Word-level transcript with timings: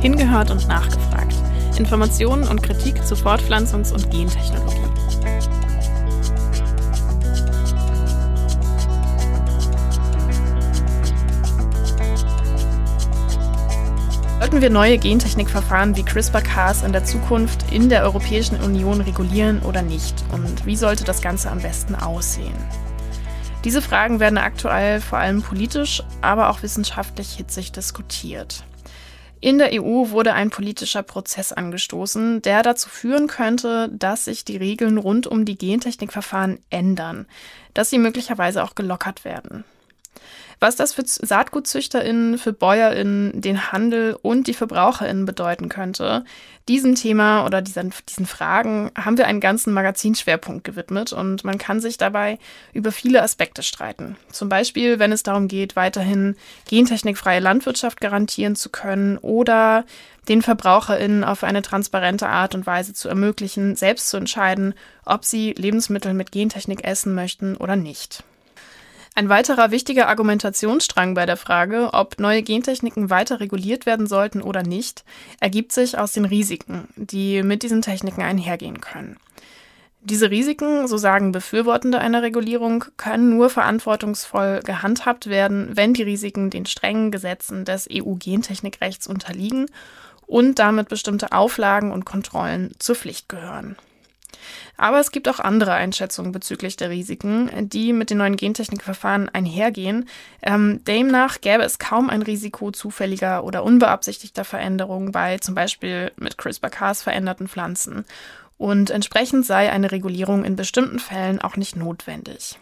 Hingehört 0.00 0.50
und 0.50 0.66
nachgefragt. 0.66 1.34
Informationen 1.78 2.48
und 2.48 2.62
Kritik 2.62 3.06
zu 3.06 3.14
Fortpflanzungs- 3.14 3.92
und 3.92 4.10
Gentechnologie. 4.10 4.76
Sollten 14.38 14.62
wir 14.62 14.70
neue 14.70 14.98
Gentechnikverfahren 14.98 15.96
wie 15.96 16.02
CRISPR-Cas 16.02 16.82
in 16.82 16.92
der 16.92 17.04
Zukunft 17.04 17.70
in 17.70 17.88
der 17.88 18.02
Europäischen 18.02 18.58
Union 18.60 19.00
regulieren 19.00 19.60
oder 19.60 19.82
nicht? 19.82 20.24
Und 20.32 20.66
wie 20.66 20.76
sollte 20.76 21.04
das 21.04 21.22
Ganze 21.22 21.50
am 21.50 21.60
besten 21.60 21.94
aussehen? 21.94 22.56
Diese 23.64 23.80
Fragen 23.80 24.18
werden 24.18 24.38
aktuell 24.38 25.00
vor 25.00 25.18
allem 25.18 25.42
politisch, 25.42 26.02
aber 26.22 26.48
auch 26.48 26.62
wissenschaftlich 26.62 27.34
hitzig 27.34 27.72
diskutiert. 27.72 28.64
In 29.40 29.56
der 29.58 29.70
EU 29.72 30.10
wurde 30.10 30.34
ein 30.34 30.50
politischer 30.50 31.02
Prozess 31.02 31.52
angestoßen, 31.52 32.42
der 32.42 32.62
dazu 32.62 32.90
führen 32.90 33.26
könnte, 33.26 33.88
dass 33.88 34.26
sich 34.26 34.44
die 34.44 34.58
Regeln 34.58 34.98
rund 34.98 35.26
um 35.26 35.46
die 35.46 35.56
Gentechnikverfahren 35.56 36.58
ändern, 36.68 37.26
dass 37.72 37.88
sie 37.88 37.98
möglicherweise 37.98 38.62
auch 38.62 38.74
gelockert 38.74 39.24
werden. 39.24 39.64
Was 40.60 40.76
das 40.76 40.92
für 40.92 41.02
SaatgutzüchterInnen, 41.06 42.36
für 42.36 42.52
BäuerInnen, 42.52 43.40
den 43.40 43.72
Handel 43.72 44.16
und 44.20 44.46
die 44.46 44.52
VerbraucherInnen 44.52 45.24
bedeuten 45.24 45.70
könnte, 45.70 46.24
diesem 46.68 46.94
Thema 46.94 47.46
oder 47.46 47.62
diesen, 47.62 47.94
diesen 48.08 48.26
Fragen 48.26 48.90
haben 48.94 49.16
wir 49.16 49.26
einen 49.26 49.40
ganzen 49.40 49.72
Magazinschwerpunkt 49.72 50.62
gewidmet 50.62 51.14
und 51.14 51.44
man 51.44 51.56
kann 51.56 51.80
sich 51.80 51.96
dabei 51.96 52.38
über 52.74 52.92
viele 52.92 53.22
Aspekte 53.22 53.62
streiten. 53.62 54.16
Zum 54.30 54.50
Beispiel, 54.50 54.98
wenn 54.98 55.12
es 55.12 55.22
darum 55.22 55.48
geht, 55.48 55.76
weiterhin 55.76 56.36
gentechnikfreie 56.68 57.40
Landwirtschaft 57.40 58.00
garantieren 58.02 58.54
zu 58.54 58.68
können 58.68 59.16
oder 59.16 59.86
den 60.28 60.42
VerbraucherInnen 60.42 61.24
auf 61.24 61.42
eine 61.42 61.62
transparente 61.62 62.28
Art 62.28 62.54
und 62.54 62.66
Weise 62.66 62.92
zu 62.92 63.08
ermöglichen, 63.08 63.76
selbst 63.76 64.10
zu 64.10 64.18
entscheiden, 64.18 64.74
ob 65.06 65.24
sie 65.24 65.54
Lebensmittel 65.54 66.12
mit 66.12 66.32
Gentechnik 66.32 66.84
essen 66.84 67.14
möchten 67.14 67.56
oder 67.56 67.76
nicht. 67.76 68.22
Ein 69.20 69.28
weiterer 69.28 69.70
wichtiger 69.70 70.08
Argumentationsstrang 70.08 71.12
bei 71.12 71.26
der 71.26 71.36
Frage, 71.36 71.90
ob 71.92 72.18
neue 72.18 72.42
Gentechniken 72.42 73.10
weiter 73.10 73.38
reguliert 73.38 73.84
werden 73.84 74.06
sollten 74.06 74.40
oder 74.40 74.62
nicht, 74.62 75.04
ergibt 75.40 75.72
sich 75.72 75.98
aus 75.98 76.12
den 76.12 76.24
Risiken, 76.24 76.88
die 76.96 77.42
mit 77.42 77.62
diesen 77.62 77.82
Techniken 77.82 78.22
einhergehen 78.22 78.80
können. 78.80 79.18
Diese 80.00 80.30
Risiken, 80.30 80.88
so 80.88 80.96
sagen 80.96 81.32
Befürwortende 81.32 81.98
einer 81.98 82.22
Regulierung, 82.22 82.86
können 82.96 83.36
nur 83.36 83.50
verantwortungsvoll 83.50 84.60
gehandhabt 84.64 85.26
werden, 85.26 85.72
wenn 85.74 85.92
die 85.92 86.02
Risiken 86.02 86.48
den 86.48 86.64
strengen 86.64 87.10
Gesetzen 87.10 87.66
des 87.66 87.90
EU-Gentechnikrechts 87.92 89.06
unterliegen 89.06 89.66
und 90.26 90.58
damit 90.58 90.88
bestimmte 90.88 91.32
Auflagen 91.32 91.92
und 91.92 92.06
Kontrollen 92.06 92.72
zur 92.78 92.94
Pflicht 92.94 93.28
gehören. 93.28 93.76
Aber 94.76 95.00
es 95.00 95.10
gibt 95.10 95.28
auch 95.28 95.40
andere 95.40 95.72
Einschätzungen 95.72 96.32
bezüglich 96.32 96.76
der 96.76 96.90
Risiken, 96.90 97.50
die 97.68 97.92
mit 97.92 98.10
den 98.10 98.18
neuen 98.18 98.36
Gentechnikverfahren 98.36 99.28
einhergehen. 99.28 100.08
Ähm, 100.42 100.82
demnach 100.84 101.40
gäbe 101.40 101.62
es 101.62 101.78
kaum 101.78 102.10
ein 102.10 102.22
Risiko 102.22 102.70
zufälliger 102.70 103.44
oder 103.44 103.64
unbeabsichtigter 103.64 104.44
Veränderungen 104.44 105.12
bei 105.12 105.38
zum 105.38 105.54
Beispiel 105.54 106.12
mit 106.16 106.38
CRISPR-Cas 106.38 107.02
veränderten 107.02 107.48
Pflanzen. 107.48 108.04
Und 108.58 108.90
entsprechend 108.90 109.46
sei 109.46 109.70
eine 109.70 109.90
Regulierung 109.90 110.44
in 110.44 110.54
bestimmten 110.54 110.98
Fällen 110.98 111.40
auch 111.40 111.56
nicht 111.56 111.76
notwendig. 111.76 112.58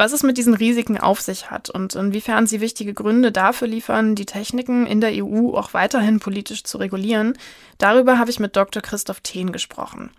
Was 0.00 0.12
es 0.12 0.22
mit 0.22 0.38
diesen 0.38 0.54
Risiken 0.54 0.96
auf 0.96 1.20
sich 1.20 1.50
hat 1.50 1.70
und 1.70 1.96
inwiefern 1.96 2.46
sie 2.46 2.60
wichtige 2.60 2.94
Gründe 2.94 3.32
dafür 3.32 3.66
liefern, 3.66 4.14
die 4.14 4.26
Techniken 4.26 4.86
in 4.86 5.00
der 5.00 5.10
EU 5.12 5.56
auch 5.56 5.74
weiterhin 5.74 6.20
politisch 6.20 6.62
zu 6.62 6.78
regulieren, 6.78 7.36
darüber 7.78 8.16
habe 8.16 8.30
ich 8.30 8.38
mit 8.38 8.54
Dr. 8.54 8.80
Christoph 8.80 9.18
Thehn 9.22 9.50
gesprochen. 9.50 10.12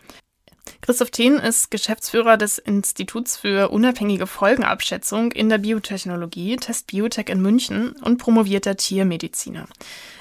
Christoph 0.89 1.11
Thehn 1.11 1.35
ist 1.35 1.69
Geschäftsführer 1.69 2.36
des 2.36 2.58
Instituts 2.58 3.37
für 3.37 3.69
unabhängige 3.69 4.25
Folgenabschätzung 4.25 5.31
in 5.33 5.47
der 5.47 5.59
Biotechnologie, 5.59 6.55
Test 6.55 6.87
Biotech 6.87 7.30
in 7.30 7.43
München 7.43 7.91
und 8.02 8.17
promovierter 8.17 8.75
Tiermediziner. 8.75 9.67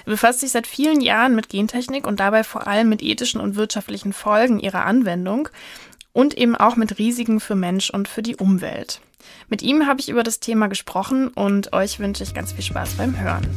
Er 0.04 0.10
befasst 0.10 0.40
sich 0.40 0.50
seit 0.50 0.66
vielen 0.66 1.00
Jahren 1.00 1.34
mit 1.34 1.48
Gentechnik 1.48 2.06
und 2.06 2.20
dabei 2.20 2.44
vor 2.44 2.66
allem 2.66 2.90
mit 2.90 3.02
ethischen 3.02 3.40
und 3.40 3.56
wirtschaftlichen 3.56 4.12
Folgen 4.12 4.60
ihrer 4.60 4.84
Anwendung 4.84 5.48
und 6.12 6.36
eben 6.36 6.54
auch 6.54 6.76
mit 6.76 6.98
Risiken 6.98 7.40
für 7.40 7.54
Mensch 7.54 7.88
und 7.88 8.06
für 8.06 8.20
die 8.20 8.36
Umwelt. 8.36 9.00
Mit 9.48 9.62
ihm 9.62 9.86
habe 9.86 10.00
ich 10.00 10.10
über 10.10 10.22
das 10.22 10.38
Thema 10.38 10.66
gesprochen 10.66 11.28
und 11.28 11.72
euch 11.72 11.98
wünsche 11.98 12.24
ich 12.24 12.34
ganz 12.34 12.52
viel 12.52 12.64
Spaß 12.64 12.90
beim 12.98 13.18
Hören. 13.18 13.48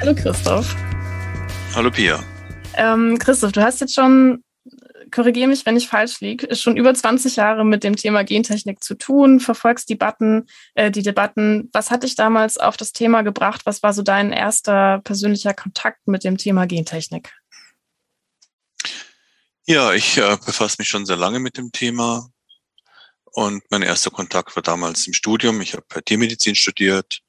Hallo 0.00 0.14
Christoph. 0.14 0.76
Hallo 1.74 1.90
Pia. 1.90 2.24
Ähm, 2.74 3.18
Christoph, 3.18 3.52
du 3.52 3.62
hast 3.62 3.80
jetzt 3.80 3.94
schon, 3.94 4.42
korrigiere 5.12 5.48
mich, 5.48 5.64
wenn 5.66 5.76
ich 5.76 5.88
falsch 5.88 6.20
liege, 6.20 6.54
schon 6.56 6.76
über 6.76 6.92
20 6.92 7.36
Jahre 7.36 7.64
mit 7.64 7.84
dem 7.84 7.94
Thema 7.94 8.24
Gentechnik 8.24 8.82
zu 8.82 8.96
tun, 8.96 9.38
verfolgst 9.38 9.88
Debatten, 9.88 10.46
äh, 10.74 10.90
die 10.90 11.02
Debatten. 11.02 11.68
Was 11.72 11.90
hat 11.90 12.02
dich 12.02 12.16
damals 12.16 12.58
auf 12.58 12.76
das 12.76 12.92
Thema 12.92 13.22
gebracht? 13.22 13.62
Was 13.64 13.82
war 13.82 13.92
so 13.92 14.02
dein 14.02 14.32
erster 14.32 15.00
persönlicher 15.04 15.54
Kontakt 15.54 16.08
mit 16.08 16.24
dem 16.24 16.38
Thema 16.38 16.66
Gentechnik? 16.66 17.32
Ja, 19.66 19.92
ich 19.92 20.16
äh, 20.18 20.36
befasse 20.44 20.76
mich 20.78 20.88
schon 20.88 21.06
sehr 21.06 21.16
lange 21.16 21.38
mit 21.38 21.56
dem 21.56 21.70
Thema. 21.70 22.30
Und 23.26 23.62
mein 23.70 23.82
erster 23.82 24.10
Kontakt 24.10 24.56
war 24.56 24.62
damals 24.62 25.06
im 25.06 25.12
Studium. 25.12 25.60
Ich 25.60 25.74
habe 25.74 26.02
Tiermedizin 26.04 26.56
studiert 26.56 27.22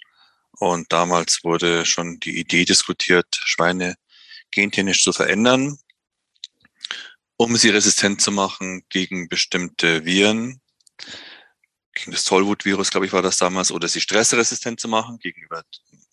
und 0.60 0.92
damals 0.92 1.44
wurde 1.44 1.86
schon 1.86 2.20
die 2.20 2.38
Idee 2.38 2.66
diskutiert, 2.66 3.40
Schweine 3.44 3.96
gentechnisch 4.52 5.04
zu 5.04 5.14
verändern, 5.14 5.80
um 7.38 7.56
sie 7.56 7.70
resistent 7.70 8.22
zu 8.22 8.32
machen 8.32 8.84
gegen 8.90 9.30
bestimmte 9.30 10.04
Viren. 10.04 10.60
Gegen 11.94 12.12
das 12.12 12.26
Tollwut-Virus, 12.26 12.92
glaube 12.92 13.06
ich, 13.06 13.14
war 13.14 13.22
das 13.22 13.38
damals, 13.38 13.72
oder 13.72 13.88
sie 13.88 14.02
stressresistent 14.02 14.82
zu 14.82 14.90
machen 14.90 15.18
gegenüber 15.20 15.64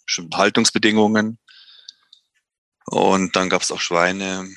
bestimmten 0.05 0.37
Haltungsbedingungen. 0.37 1.39
Und 2.87 3.35
dann 3.35 3.51
gab 3.51 3.63
es 3.63 3.73
auch 3.73 3.81
Schweine, 3.81 4.49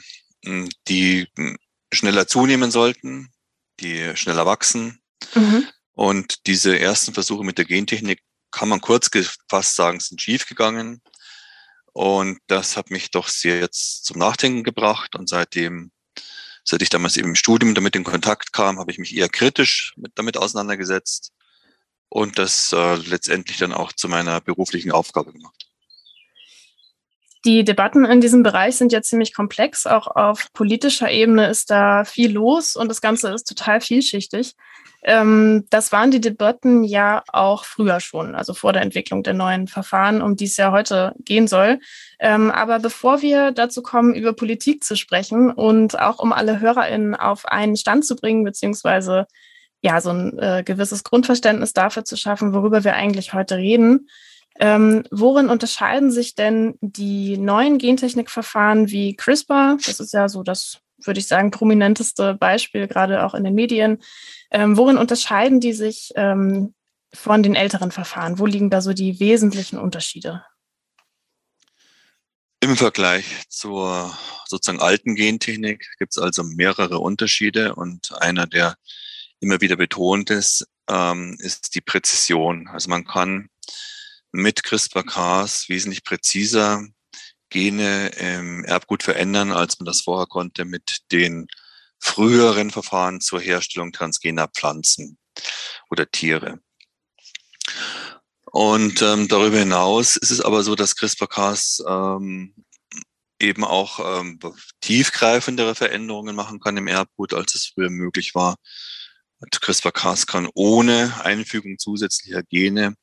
hm, 0.45 0.69
die 0.87 1.27
hm, 1.35 1.57
schneller 1.91 2.27
zunehmen 2.27 2.69
sollten, 2.69 3.31
die 3.79 4.15
schneller 4.15 4.45
wachsen. 4.45 5.01
Mhm. 5.33 5.67
Und 5.93 6.45
diese 6.45 6.77
ersten 6.77 7.15
Versuche 7.15 7.43
mit 7.43 7.57
der 7.57 7.65
Gentechnik 7.65 8.21
kann 8.51 8.69
man 8.69 8.81
kurz 8.81 9.11
gefasst 9.11 9.75
sagen, 9.75 9.99
sind 9.99 10.21
schiefgegangen. 10.21 11.01
Und 11.93 12.39
das 12.47 12.77
hat 12.77 12.91
mich 12.91 13.11
doch 13.11 13.27
sehr 13.27 13.59
jetzt 13.59 14.05
zum 14.05 14.19
Nachdenken 14.19 14.63
gebracht. 14.63 15.15
Und 15.15 15.27
seitdem, 15.27 15.91
seit 16.63 16.81
ich 16.81 16.89
damals 16.89 17.17
eben 17.17 17.29
im 17.29 17.35
Studium 17.35 17.73
damit 17.75 17.95
in 17.95 18.03
Kontakt 18.03 18.53
kam, 18.53 18.79
habe 18.79 18.91
ich 18.91 18.99
mich 18.99 19.15
eher 19.15 19.29
kritisch 19.29 19.93
mit, 19.97 20.13
damit 20.15 20.37
auseinandergesetzt 20.37 21.31
und 22.09 22.39
das 22.39 22.73
äh, 22.73 22.95
letztendlich 22.95 23.57
dann 23.57 23.73
auch 23.73 23.93
zu 23.93 24.07
meiner 24.07 24.41
beruflichen 24.41 24.91
Aufgabe 24.91 25.31
gemacht. 25.31 25.69
Die 27.45 27.63
Debatten 27.63 28.03
in 28.03 28.19
diesem 28.19 28.43
Bereich 28.43 28.75
sind 28.75 28.91
ja 28.91 29.01
ziemlich 29.01 29.33
komplex. 29.33 29.87
Auch 29.87 30.07
auf 30.07 30.51
politischer 30.51 31.09
Ebene 31.09 31.47
ist 31.47 31.69
da 31.69 32.03
viel 32.03 32.31
los 32.31 32.75
und 32.75 32.89
das 32.89 32.99
Ganze 32.99 33.29
ist 33.29 33.45
total 33.45 33.79
vielschichtig. 33.79 34.55
Ähm, 35.03 35.65
das 35.69 35.91
waren 35.91 36.11
die 36.11 36.21
Debatten 36.21 36.83
ja 36.83 37.23
auch 37.31 37.63
früher 37.63 37.99
schon, 37.99 38.35
also 38.35 38.53
vor 38.53 38.73
der 38.73 38.81
Entwicklung 38.81 39.23
der 39.23 39.33
neuen 39.33 39.67
Verfahren, 39.67 40.21
um 40.21 40.35
die 40.35 40.45
es 40.45 40.57
ja 40.57 40.71
heute 40.71 41.13
gehen 41.19 41.47
soll. 41.47 41.79
Ähm, 42.19 42.51
aber 42.51 42.79
bevor 42.79 43.21
wir 43.21 43.51
dazu 43.51 43.81
kommen, 43.81 44.13
über 44.13 44.33
Politik 44.33 44.83
zu 44.83 44.95
sprechen 44.95 45.51
und 45.51 45.99
auch 45.99 46.19
um 46.19 46.33
alle 46.33 46.59
HörerInnen 46.59 47.15
auf 47.15 47.45
einen 47.45 47.77
Stand 47.77 48.05
zu 48.05 48.15
bringen, 48.15 48.43
beziehungsweise 48.43 49.25
ja, 49.81 50.01
so 50.01 50.09
ein 50.09 50.37
äh, 50.39 50.63
gewisses 50.65 51.03
Grundverständnis 51.03 51.73
dafür 51.73 52.03
zu 52.03 52.17
schaffen, 52.17 52.53
worüber 52.53 52.83
wir 52.83 52.95
eigentlich 52.95 53.33
heute 53.33 53.57
reden. 53.57 54.09
Ähm, 54.59 55.03
worin 55.09 55.49
unterscheiden 55.49 56.11
sich 56.11 56.35
denn 56.35 56.77
die 56.81 57.37
neuen 57.37 57.77
Gentechnikverfahren 57.77 58.89
wie 58.89 59.15
CRISPR? 59.15 59.77
Das 59.85 60.01
ist 60.01 60.13
ja 60.13 60.27
so 60.27 60.43
das, 60.43 60.81
würde 61.03 61.19
ich 61.19 61.27
sagen, 61.27 61.51
prominenteste 61.51 62.33
Beispiel, 62.33 62.87
gerade 62.87 63.25
auch 63.25 63.33
in 63.33 63.43
den 63.43 63.55
Medien, 63.55 64.01
ähm, 64.51 64.77
worin 64.77 64.97
unterscheiden 64.97 65.59
die 65.59 65.73
sich 65.73 66.11
ähm, 66.15 66.73
von 67.13 67.43
den 67.43 67.55
älteren 67.55 67.91
Verfahren? 67.91 68.39
Wo 68.39 68.45
liegen 68.45 68.69
da 68.69 68.81
so 68.81 68.93
die 68.93 69.19
wesentlichen 69.19 69.77
Unterschiede? 69.77 70.43
Im 72.61 72.75
Vergleich 72.75 73.25
zur 73.47 74.13
sozusagen 74.45 74.81
alten 74.81 75.15
Gentechnik 75.15 75.87
gibt 75.97 76.11
es 76.11 76.21
also 76.21 76.43
mehrere 76.43 76.99
Unterschiede 76.99 77.75
und 77.75 78.11
einer, 78.21 78.47
der 78.47 78.75
immer 79.39 79.61
wieder 79.61 79.77
betont 79.77 80.29
ist, 80.29 80.67
ähm, 80.89 81.37
ist 81.39 81.75
die 81.75 81.81
Präzision. 81.81 82.67
Also 82.67 82.89
man 82.89 83.05
kann 83.05 83.49
mit 84.31 84.63
CRISPR-Cas 84.63 85.69
wesentlich 85.69 86.03
präziser 86.03 86.85
Gene 87.49 88.09
im 88.09 88.63
Erbgut 88.65 89.03
verändern, 89.03 89.51
als 89.51 89.79
man 89.79 89.85
das 89.85 90.01
vorher 90.01 90.27
konnte 90.27 90.65
mit 90.65 90.99
den 91.11 91.47
früheren 91.99 92.71
Verfahren 92.71 93.21
zur 93.21 93.41
Herstellung 93.41 93.91
transgener 93.91 94.47
Pflanzen. 94.47 95.17
oder 95.89 96.09
Tiere. 96.09 96.59
Und 98.51 99.01
ähm, 99.01 99.27
darüber 99.27 99.59
hinaus 99.59 100.15
ist 100.15 100.31
es 100.31 100.41
aber 100.41 100.63
so, 100.63 100.75
dass 100.75 100.95
CRISPR-Cas 100.95 101.83
ähm, 101.87 102.55
eben 103.39 103.63
auch 103.63 104.19
ähm, 104.19 104.39
tiefgreifendere 104.81 105.75
Veränderungen 105.75 106.35
machen 106.35 106.59
kann 106.59 106.77
im 106.77 106.87
Erbgut, 106.87 107.33
als 107.33 107.55
es 107.55 107.67
früher 107.67 107.89
möglich 107.89 108.33
war. 108.33 108.55
CRISPR-Cas 109.51 110.27
kann 110.27 110.49
ohne 110.53 111.13
Einfügung 111.23 111.77
zusätzlicher 111.77 112.43
Gene 112.43 112.95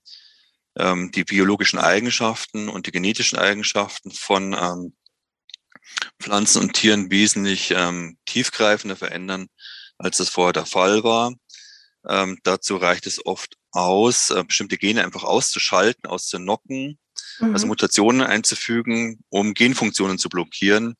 ähm, 0.76 1.10
die 1.12 1.24
biologischen 1.24 1.78
Eigenschaften 1.78 2.68
und 2.68 2.86
die 2.86 2.92
genetischen 2.92 3.38
Eigenschaften 3.38 4.10
von 4.10 4.52
ähm, 4.52 4.94
Pflanzen 6.20 6.62
und 6.62 6.74
Tieren 6.74 7.10
wesentlich 7.10 7.70
ähm, 7.70 8.18
tiefgreifender 8.26 8.96
verändern, 8.96 9.48
als 9.98 10.18
das 10.18 10.28
vorher 10.28 10.52
der 10.52 10.66
Fall 10.66 11.04
war. 11.04 11.32
Ähm, 12.08 12.38
dazu 12.42 12.76
reicht 12.76 13.06
es 13.06 13.24
oft 13.24 13.56
aus, 13.72 14.30
äh, 14.30 14.44
bestimmte 14.44 14.78
Gene 14.78 15.04
einfach 15.04 15.24
auszuschalten, 15.24 16.06
auszunocken, 16.08 16.98
also 17.36 17.46
mhm. 17.46 17.54
also 17.54 17.66
Mutationen 17.66 18.22
einzufügen, 18.22 19.24
um 19.28 19.54
Genfunktionen 19.54 20.18
zu 20.18 20.28
blockieren. 20.28 20.94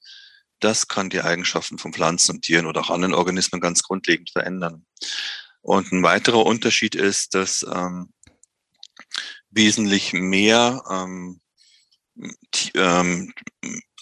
Das 0.61 0.89
kann 0.89 1.11
die 1.11 1.21
Eigenschaften 1.21 1.79
von 1.79 1.93
Pflanzen 1.93 2.37
und 2.37 2.43
Tieren 2.43 2.67
oder 2.67 2.81
auch 2.81 2.91
anderen 2.91 3.15
Organismen 3.15 3.61
ganz 3.61 3.83
grundlegend 3.83 4.31
verändern. 4.31 4.87
Und 5.61 5.93
ein 5.93 6.03
weiterer 6.03 6.47
Unterschied 6.47 6.95
ist, 6.95 7.35
dass 7.35 7.63
ähm, 7.63 8.13
wesentlich 9.57 10.13
mehr 10.13 10.83
ähm, 10.89 11.41
ähm, 12.75 13.33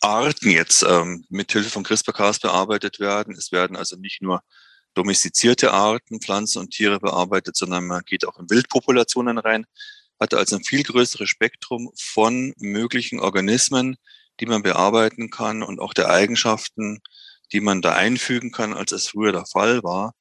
Arten 0.00 0.50
jetzt 0.50 0.82
ähm, 0.82 1.24
mit 1.30 1.50
Hilfe 1.52 1.70
von 1.70 1.84
CRISPR-Cas 1.84 2.40
bearbeitet 2.40 3.00
werden. 3.00 3.34
Es 3.34 3.52
werden 3.52 3.76
also 3.76 3.96
nicht 3.96 4.20
nur 4.20 4.42
domestizierte 4.92 5.72
Arten, 5.72 6.20
Pflanzen 6.20 6.58
und 6.58 6.70
Tiere 6.70 7.00
bearbeitet, 7.00 7.56
sondern 7.56 7.86
man 7.86 8.02
geht 8.04 8.26
auch 8.26 8.38
in 8.38 8.50
Wildpopulationen 8.50 9.38
rein, 9.38 9.64
hat 10.20 10.34
also 10.34 10.56
ein 10.56 10.64
viel 10.64 10.82
größeres 10.82 11.28
Spektrum 11.28 11.90
von 11.96 12.52
möglichen 12.58 13.18
Organismen, 13.18 13.96
die 14.40 14.46
man 14.46 14.62
bearbeiten 14.62 15.30
kann 15.30 15.62
und 15.62 15.80
auch 15.80 15.94
der 15.94 16.10
Eigenschaften, 16.10 17.00
die 17.52 17.60
man 17.60 17.82
da 17.82 17.94
einfügen 17.94 18.52
kann, 18.52 18.74
als 18.74 18.92
es 18.92 19.08
früher 19.08 19.32
der 19.32 19.46
Fall 19.46 19.82
war. 19.82 20.14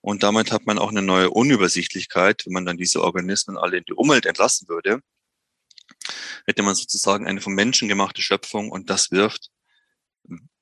Und 0.00 0.22
damit 0.22 0.52
hat 0.52 0.66
man 0.66 0.78
auch 0.78 0.90
eine 0.90 1.02
neue 1.02 1.30
Unübersichtlichkeit. 1.30 2.46
Wenn 2.46 2.52
man 2.52 2.66
dann 2.66 2.76
diese 2.76 3.02
Organismen 3.02 3.58
alle 3.58 3.78
in 3.78 3.84
die 3.84 3.94
Umwelt 3.94 4.26
entlassen 4.26 4.68
würde, 4.68 5.00
hätte 6.46 6.62
man 6.62 6.74
sozusagen 6.74 7.26
eine 7.26 7.40
vom 7.40 7.54
Menschen 7.54 7.88
gemachte 7.88 8.22
Schöpfung 8.22 8.70
und 8.70 8.90
das 8.90 9.10
wirft 9.10 9.50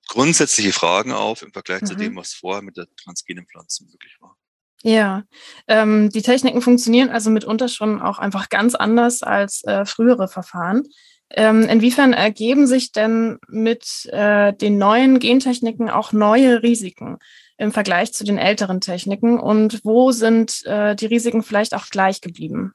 grundsätzliche 0.08 0.72
Fragen 0.72 1.12
auf 1.12 1.42
im 1.42 1.52
Vergleich 1.52 1.82
mhm. 1.82 1.86
zu 1.86 1.94
dem, 1.94 2.16
was 2.16 2.32
vorher 2.32 2.62
mit 2.62 2.76
der 2.76 2.86
transgenen 3.02 3.46
Pflanze 3.46 3.84
möglich 3.84 4.16
war. 4.20 4.36
Ja, 4.82 5.24
ähm, 5.66 6.10
die 6.10 6.22
Techniken 6.22 6.62
funktionieren 6.62 7.08
also 7.08 7.30
mitunter 7.30 7.68
schon 7.68 8.00
auch 8.00 8.18
einfach 8.18 8.48
ganz 8.48 8.74
anders 8.74 9.22
als 9.22 9.64
äh, 9.64 9.84
frühere 9.84 10.28
Verfahren. 10.28 10.84
Ähm, 11.30 11.62
inwiefern 11.62 12.12
ergeben 12.12 12.68
sich 12.68 12.92
denn 12.92 13.38
mit 13.48 14.06
äh, 14.12 14.52
den 14.52 14.78
neuen 14.78 15.18
Gentechniken 15.18 15.90
auch 15.90 16.12
neue 16.12 16.62
Risiken 16.62 17.18
im 17.58 17.72
Vergleich 17.72 18.12
zu 18.12 18.24
den 18.24 18.38
älteren 18.38 18.80
Techniken 18.80 19.38
und 19.38 19.80
wo 19.84 20.12
sind 20.12 20.64
äh, 20.66 20.94
die 20.94 21.06
Risiken 21.06 21.42
vielleicht 21.42 21.74
auch 21.74 21.88
gleich 21.88 22.20
geblieben? 22.20 22.72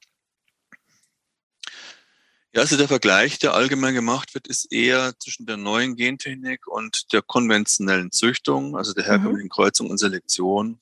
Ja, 2.54 2.60
also 2.60 2.76
der 2.76 2.88
Vergleich, 2.88 3.38
der 3.38 3.54
allgemein 3.54 3.94
gemacht 3.94 4.34
wird, 4.34 4.46
ist 4.46 4.70
eher 4.70 5.14
zwischen 5.18 5.46
der 5.46 5.56
neuen 5.56 5.96
Gentechnik 5.96 6.66
und 6.66 7.10
der 7.12 7.22
konventionellen 7.22 8.12
Züchtung, 8.12 8.76
also 8.76 8.92
der 8.92 9.04
mhm. 9.04 9.08
herkömmlichen 9.08 9.46
mhm. 9.46 9.50
Kreuzung 9.50 9.90
und 9.90 9.98
Selektion. 9.98 10.78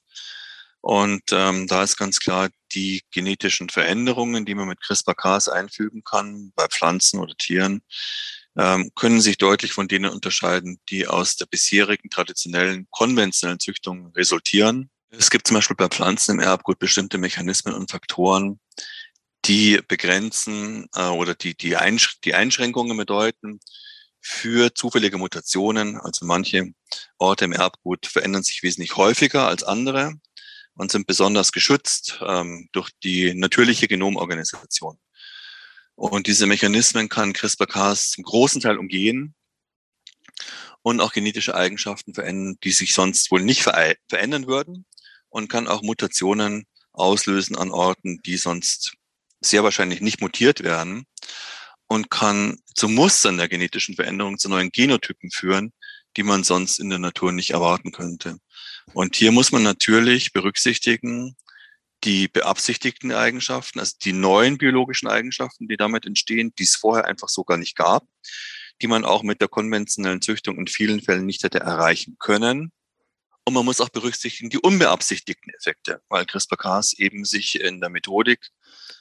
Und 0.81 1.23
ähm, 1.31 1.67
da 1.69 1.82
ist 1.82 1.97
ganz 1.97 2.19
klar, 2.19 2.49
die 2.73 3.02
genetischen 3.12 3.69
Veränderungen, 3.69 4.47
die 4.47 4.55
man 4.55 4.67
mit 4.67 4.81
CRISPR-Cas 4.81 5.49
einfügen 5.49 6.02
kann, 6.02 6.52
bei 6.56 6.67
Pflanzen 6.67 7.20
oder 7.20 7.35
Tieren, 7.37 7.82
ähm, 8.56 8.91
können 8.94 9.20
sich 9.20 9.38
deutlich 9.38 9.73
von 9.73 9.88
denen 9.88 10.11
unterscheiden, 10.11 10.81
die 10.88 11.06
aus 11.06 11.37
der 11.37 11.47
bisherigen 11.47 12.11
traditionellen 12.11 12.87
konventionellen 12.91 13.61
Züchtung 13.61 14.12
resultieren. 14.17 14.91
Es 15.11 15.31
gibt 15.31 15.47
zum 15.47 15.56
Beispiel 15.56 15.76
bei 15.76 15.88
Pflanzen 15.88 16.32
im 16.32 16.41
Erbgut 16.41 16.79
bestimmte 16.79 17.19
Mechanismen 17.19 17.75
und 17.75 17.91
Faktoren, 17.91 18.61
die 19.44 19.81
begrenzen 19.88 20.88
äh, 20.94 21.06
oder 21.06 21.35
die, 21.35 21.56
die, 21.56 21.76
Einsch 21.76 22.20
die 22.25 22.35
Einschränkungen 22.35 22.97
bedeuten 22.97 23.61
für 24.20 24.75
zufällige 24.75 25.19
Mutationen. 25.19 25.99
Also 25.99 26.26
manche 26.26 26.73
Orte 27.19 27.47
im 27.47 27.52
Erbgut 27.52 28.06
verändern 28.06 28.43
sich 28.43 28.62
wesentlich 28.62 28.97
häufiger 28.97 29.47
als 29.47 29.62
andere 29.62 30.14
und 30.75 30.91
sind 30.91 31.06
besonders 31.06 31.52
geschützt 31.52 32.19
ähm, 32.26 32.69
durch 32.73 32.91
die 33.02 33.35
natürliche 33.35 33.88
Genomorganisation. 33.88 34.99
Und 36.00 36.29
diese 36.29 36.47
Mechanismen 36.47 37.11
kann 37.11 37.35
CRISPR-Cas 37.35 38.12
zum 38.12 38.25
großen 38.25 38.62
Teil 38.62 38.79
umgehen 38.79 39.35
und 40.81 40.99
auch 40.99 41.12
genetische 41.12 41.55
Eigenschaften 41.55 42.14
verändern, 42.14 42.56
die 42.64 42.73
sich 42.73 42.94
sonst 42.94 43.31
wohl 43.31 43.43
nicht 43.43 43.62
verändern 43.62 44.47
würden 44.47 44.87
und 45.29 45.50
kann 45.50 45.69
auch 45.69 45.82
Mutationen 45.82 46.64
auslösen 46.93 47.55
an 47.55 47.70
Orten, 47.70 48.23
die 48.25 48.38
sonst 48.38 48.94
sehr 49.43 49.62
wahrscheinlich 49.62 50.00
nicht 50.00 50.23
mutiert 50.23 50.62
werden 50.62 51.05
und 51.87 52.11
kann 52.11 52.58
zu 52.75 52.88
Mustern 52.88 53.37
der 53.37 53.50
genetischen 53.50 53.94
Veränderung, 53.94 54.38
zu 54.38 54.49
neuen 54.49 54.73
Genotypen 54.73 55.31
führen, 55.31 55.70
die 56.17 56.23
man 56.23 56.44
sonst 56.44 56.81
in 56.81 56.88
der 56.88 56.99
Natur 56.99 57.31
nicht 57.31 57.50
erwarten 57.50 57.93
könnte. 57.93 58.38
Und 58.94 59.17
hier 59.17 59.32
muss 59.32 59.52
man 59.52 59.64
natürlich 59.64 60.32
berücksichtigen, 60.32 61.37
die 62.05 62.29
beabsichtigten 62.29 63.12
Eigenschaften, 63.12 63.79
also 63.79 63.94
die 64.02 64.12
neuen 64.12 64.58
biologischen 64.58 65.08
Eigenschaften, 65.08 65.69
die 65.69 65.76
damit 65.76 66.06
entstehen, 66.06 66.52
die 66.58 66.64
es 66.64 66.76
vorher 66.76 67.05
einfach 67.05 67.29
so 67.29 67.44
gar 67.44 67.58
nicht 67.58 67.76
gab, 67.76 68.06
die 68.81 68.87
man 68.87 69.05
auch 69.05 69.23
mit 69.23 69.41
der 69.41 69.49
konventionellen 69.49 70.23
Züchtung 70.23 70.58
in 70.58 70.67
vielen 70.67 71.02
Fällen 71.02 71.26
nicht 71.26 71.43
hätte 71.43 71.61
erreichen 71.61 72.17
können. 72.19 72.73
Und 73.44 73.55
man 73.55 73.64
muss 73.64 73.81
auch 73.81 73.88
berücksichtigen 73.88 74.50
die 74.50 74.58
unbeabsichtigten 74.58 75.52
Effekte, 75.55 76.02
weil 76.08 76.26
CRISPR-Cas 76.26 76.94
eben 76.94 77.25
sich 77.25 77.61
in 77.61 77.81
der 77.81 77.91
Methodik 77.91 78.49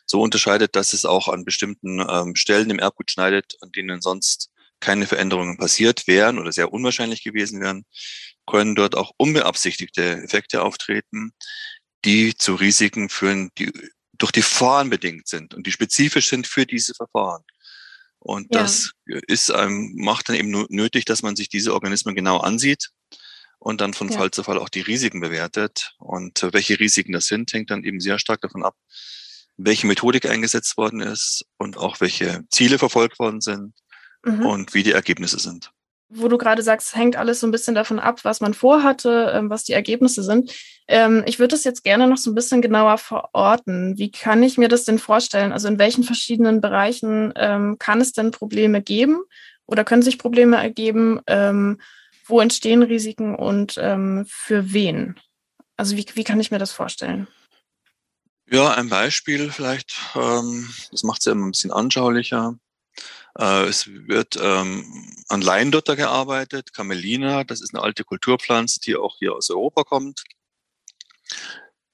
so 0.06 0.22
unterscheidet, 0.22 0.76
dass 0.76 0.94
es 0.94 1.06
auch 1.06 1.28
an 1.28 1.46
bestimmten 1.46 2.00
ähm, 2.00 2.36
Stellen 2.36 2.70
im 2.70 2.80
Erbgut 2.80 3.12
schneidet, 3.12 3.56
an 3.62 3.72
denen 3.72 4.02
sonst 4.02 4.50
keine 4.80 5.08
Veränderungen 5.08 5.58
passiert 5.58 6.08
wären 6.08 6.40
oder 6.40 6.52
sehr 6.52 6.72
unwahrscheinlich 6.72 7.24
gewesen 7.24 7.62
wären, 7.62 7.86
können 8.48 8.76
dort 8.76 8.96
auch 8.96 9.12
unbeabsichtigte 9.18 10.24
Effekte 10.24 10.64
auftreten, 10.64 11.34
die 12.06 12.36
zu 12.36 12.56
Risiken 12.56 13.10
führen, 13.10 13.52
die 13.58 13.72
durch 14.18 14.32
die 14.32 14.42
Verfahren 14.42 14.90
bedingt 14.90 15.28
sind 15.28 15.54
und 15.54 15.66
die 15.66 15.72
spezifisch 15.72 16.30
sind 16.30 16.48
für 16.48 16.66
diese 16.66 16.94
Verfahren. 16.94 17.44
Und 18.20 18.54
ja. 18.54 18.62
das 18.62 18.92
ist 19.06 19.50
einem, 19.50 19.94
macht 19.96 20.28
dann 20.28 20.36
eben 20.36 20.66
nötig, 20.70 21.06
dass 21.06 21.22
man 21.22 21.36
sich 21.36 21.48
diese 21.48 21.74
Organismen 21.74 22.16
genau 22.16 22.38
ansieht 22.38 22.90
und 23.60 23.82
dann 23.82 23.94
von 23.94 24.10
ja. 24.10 24.18
Fall 24.18 24.32
zu 24.32 24.44
Fall 24.44 24.58
auch 24.58 24.70
die 24.70 24.82
Risiken 24.82 25.22
bewertet. 25.22 25.96
Und 26.00 26.44
äh, 26.44 26.54
welche 26.54 26.80
Risiken 26.80 27.14
das 27.14 27.28
sind, 27.28 27.54
hängt 27.54 27.72
dann 27.72 27.84
eben 27.84 28.00
sehr 28.00 28.20
stark 28.20 28.42
davon 28.42 28.64
ab, 28.64 28.76
welche 29.58 29.88
Methodik 29.88 30.26
eingesetzt 30.26 30.76
worden 30.78 31.02
ist 31.02 31.46
und 31.58 31.78
auch 31.78 32.02
welche 32.02 32.44
Ziele 32.50 32.78
verfolgt 32.78 33.20
worden 33.20 33.42
sind 33.42 33.74
mhm. 34.26 34.46
und 34.46 34.74
wie 34.74 34.84
die 34.84 34.94
Ergebnisse 34.94 35.40
sind. 35.40 35.72
Wo 36.12 36.28
du 36.28 36.38
gerade 36.38 36.64
sagst, 36.64 36.96
hängt 36.96 37.16
alles 37.16 37.40
so 37.40 37.48
ein 37.48 37.52
bisschen 37.52 37.76
davon 37.76 38.00
ab, 38.00 38.22
was 38.24 38.42
man 38.42 38.56
vorhatte, 38.56 39.32
ähm, 39.34 39.50
was 39.50 39.64
die 39.64 39.74
Ergebnisse 39.74 40.24
sind. 40.24 40.52
Ähm, 40.88 41.24
ich 41.28 41.38
würde 41.38 41.54
das 41.54 41.64
jetzt 41.64 41.84
gerne 41.84 42.08
noch 42.08 42.18
so 42.18 42.32
ein 42.32 42.36
bisschen 42.36 42.64
genauer 42.64 42.98
verorten. 42.98 43.98
Wie 43.98 44.12
kann 44.12 44.42
ich 44.42 44.58
mir 44.58 44.70
das 44.70 44.86
denn 44.86 44.98
vorstellen? 44.98 45.52
Also 45.52 45.68
in 45.68 45.78
welchen 45.78 46.04
verschiedenen 46.04 46.62
Bereichen 46.62 47.32
ähm, 47.36 47.78
kann 47.78 48.02
es 48.02 48.12
denn 48.12 48.32
Probleme 48.32 48.82
geben 48.82 49.22
oder 49.68 49.84
können 49.84 50.02
sich 50.02 50.18
Probleme 50.18 50.58
ergeben? 50.58 51.22
wo 52.26 52.42
entstehen 52.42 52.84
Risiken 52.84 53.36
und 53.36 53.74
für 53.74 54.74
wen? 54.74 55.16
Also 55.78 55.98
wie, 55.98 56.06
wie 56.14 56.24
kann 56.24 56.40
ich 56.40 56.52
mir 56.52 56.60
das 56.60 56.72
vorstellen? 56.72 57.28
Ja, 58.52 58.74
ein 58.76 58.90
Beispiel 58.90 59.50
vielleicht, 59.52 59.96
das 60.14 61.04
macht 61.04 61.22
es 61.22 61.26
ja 61.26 61.32
immer 61.32 61.48
ein 61.48 61.52
bisschen 61.52 61.72
anschaulicher. 61.72 62.56
Äh, 63.38 63.66
es 63.66 63.88
wird 63.88 64.38
ähm, 64.42 65.14
an 65.28 65.42
Leindotter 65.42 65.96
gearbeitet, 65.96 66.74
Camelina, 66.74 67.44
das 67.44 67.62
ist 67.62 67.74
eine 67.74 67.84
alte 67.84 68.04
Kulturpflanze, 68.04 68.80
die 68.80 68.96
auch 68.96 69.18
hier 69.20 69.34
aus 69.34 69.50
Europa 69.50 69.84
kommt. 69.84 70.24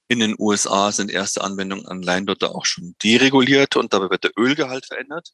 In 0.08 0.20
den 0.20 0.36
USA 0.38 0.92
sind 0.92 1.10
erste 1.10 1.42
Anwendungen 1.42 1.86
an 1.86 2.00
Leindotter 2.00 2.54
auch 2.54 2.64
schon 2.64 2.94
dereguliert 3.02 3.76
und 3.76 3.92
dabei 3.92 4.10
wird 4.10 4.24
der 4.24 4.38
Ölgehalt 4.38 4.86
verändert. 4.86 5.32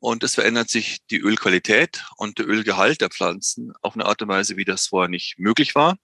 Und 0.00 0.22
es 0.22 0.34
verändert 0.36 0.70
sich 0.70 0.98
die 1.10 1.18
Ölqualität 1.18 2.04
und 2.16 2.38
der 2.38 2.46
Ölgehalt 2.48 3.00
der 3.00 3.10
Pflanzen 3.10 3.72
auf 3.82 3.94
eine 3.94 4.06
Art 4.06 4.22
und 4.22 4.28
Weise, 4.28 4.56
wie 4.56 4.64
das 4.64 4.86
vorher 4.86 5.08
nicht 5.08 5.38
möglich 5.38 5.74
war. 5.74 5.98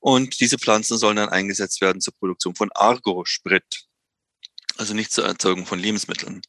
Und 0.00 0.40
diese 0.40 0.58
Pflanzen 0.58 0.98
sollen 0.98 1.16
dann 1.16 1.28
eingesetzt 1.28 1.80
werden 1.80 2.00
zur 2.00 2.14
Produktion 2.14 2.54
von 2.54 2.70
Argosprit, 2.74 3.85
also 4.78 4.94
nicht 4.94 5.12
zur 5.12 5.24
Erzeugung 5.26 5.66
von 5.66 5.78
Lebensmitteln. 5.78 6.42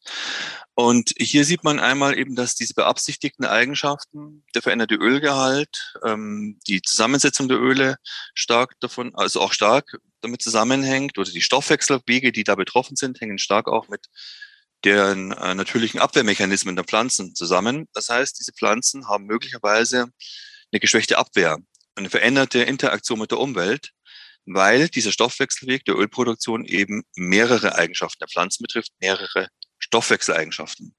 Und 0.75 1.13
hier 1.17 1.43
sieht 1.43 1.63
man 1.63 1.79
einmal 1.79 2.17
eben, 2.17 2.35
dass 2.35 2.53
diese 2.53 2.75
beabsichtigten 2.75 3.45
Eigenschaften, 3.45 4.45
der 4.53 4.61
veränderte 4.61 4.95
Ölgehalt, 4.95 5.95
ähm, 6.03 6.59
die 6.67 6.81
Zusammensetzung 6.83 7.47
der 7.47 7.57
Öle 7.57 7.97
stark 8.35 8.79
davon, 8.79 9.15
also 9.15 9.41
auch 9.41 9.53
stark 9.53 9.97
damit 10.21 10.41
zusammenhängt 10.41 11.17
oder 11.17 11.31
die 11.31 11.41
Stoffwechselwege, 11.41 12.31
die 12.31 12.43
da 12.43 12.55
betroffen 12.55 12.95
sind, 12.95 13.19
hängen 13.21 13.39
stark 13.39 13.67
auch 13.67 13.87
mit 13.87 14.05
deren 14.83 15.31
äh, 15.31 15.55
natürlichen 15.55 15.99
Abwehrmechanismen 15.99 16.75
der 16.75 16.85
Pflanzen 16.85 17.33
zusammen. 17.33 17.87
Das 17.93 18.09
heißt, 18.09 18.39
diese 18.39 18.53
Pflanzen 18.53 19.07
haben 19.07 19.25
möglicherweise 19.25 20.11
eine 20.71 20.79
geschwächte 20.79 21.17
Abwehr, 21.17 21.57
eine 21.95 22.09
veränderte 22.09 22.59
Interaktion 22.59 23.19
mit 23.19 23.31
der 23.31 23.39
Umwelt, 23.39 23.93
weil 24.47 24.87
dieser 24.89 25.11
Stoffwechselweg 25.11 25.85
der 25.85 25.95
Ölproduktion 25.95 26.65
eben 26.65 27.03
mehrere 27.15 27.75
Eigenschaften 27.75 28.19
der 28.21 28.29
Pflanzen 28.29 28.63
betrifft, 28.63 28.91
mehrere 28.99 29.49
Stoffwechseleigenschaften. 29.77 30.95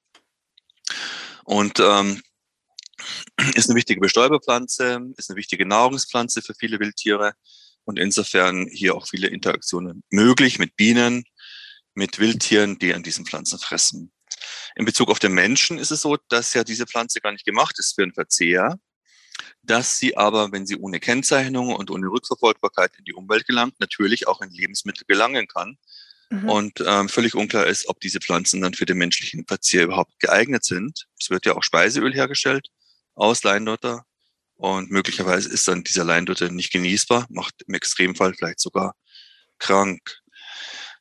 Und 1.44 1.80
ähm, 1.80 2.20
ist 3.54 3.68
eine 3.68 3.76
wichtige 3.76 4.00
Bestäuberpflanze, 4.00 5.00
ist 5.16 5.30
eine 5.30 5.38
wichtige 5.38 5.66
Nahrungspflanze 5.66 6.42
für 6.42 6.54
viele 6.54 6.78
Wildtiere 6.78 7.32
und 7.84 7.98
insofern 7.98 8.66
hier 8.70 8.94
auch 8.94 9.08
viele 9.08 9.28
Interaktionen 9.28 10.02
möglich 10.10 10.58
mit 10.58 10.76
Bienen, 10.76 11.24
mit 11.94 12.18
Wildtieren, 12.18 12.78
die 12.78 12.92
an 12.92 13.02
diesen 13.02 13.24
Pflanzen 13.24 13.58
fressen. 13.58 14.12
In 14.76 14.84
Bezug 14.84 15.08
auf 15.08 15.18
den 15.18 15.32
Menschen 15.32 15.78
ist 15.78 15.90
es 15.90 16.02
so, 16.02 16.16
dass 16.28 16.54
ja 16.54 16.64
diese 16.64 16.86
Pflanze 16.86 17.20
gar 17.20 17.32
nicht 17.32 17.44
gemacht 17.44 17.78
ist 17.78 17.94
für 17.94 18.02
den 18.02 18.12
Verzehr, 18.12 18.78
dass 19.70 19.98
sie 19.98 20.16
aber, 20.16 20.50
wenn 20.52 20.66
sie 20.66 20.76
ohne 20.76 21.00
Kennzeichnung 21.00 21.74
und 21.74 21.90
ohne 21.90 22.08
Rückverfolgbarkeit 22.08 22.92
in 22.98 23.04
die 23.04 23.12
Umwelt 23.12 23.46
gelangt, 23.46 23.78
natürlich 23.80 24.26
auch 24.26 24.40
in 24.40 24.50
Lebensmittel 24.50 25.04
gelangen 25.06 25.46
kann. 25.46 25.78
Mhm. 26.30 26.48
Und 26.48 26.84
ähm, 26.86 27.08
völlig 27.08 27.34
unklar 27.34 27.66
ist, 27.66 27.88
ob 27.88 28.00
diese 28.00 28.20
Pflanzen 28.20 28.60
dann 28.60 28.74
für 28.74 28.86
den 28.86 28.98
menschlichen 28.98 29.46
Verzehr 29.46 29.84
überhaupt 29.84 30.18
geeignet 30.18 30.64
sind. 30.64 31.06
Es 31.18 31.30
wird 31.30 31.46
ja 31.46 31.54
auch 31.54 31.62
Speiseöl 31.62 32.12
hergestellt 32.12 32.68
aus 33.14 33.42
Leindotter 33.42 34.04
und 34.56 34.90
möglicherweise 34.90 35.48
ist 35.48 35.68
dann 35.68 35.84
dieser 35.84 36.04
Leindotter 36.04 36.50
nicht 36.50 36.72
genießbar, 36.72 37.26
macht 37.30 37.54
im 37.66 37.74
Extremfall 37.74 38.34
vielleicht 38.34 38.60
sogar 38.60 38.94
krank. 39.58 40.18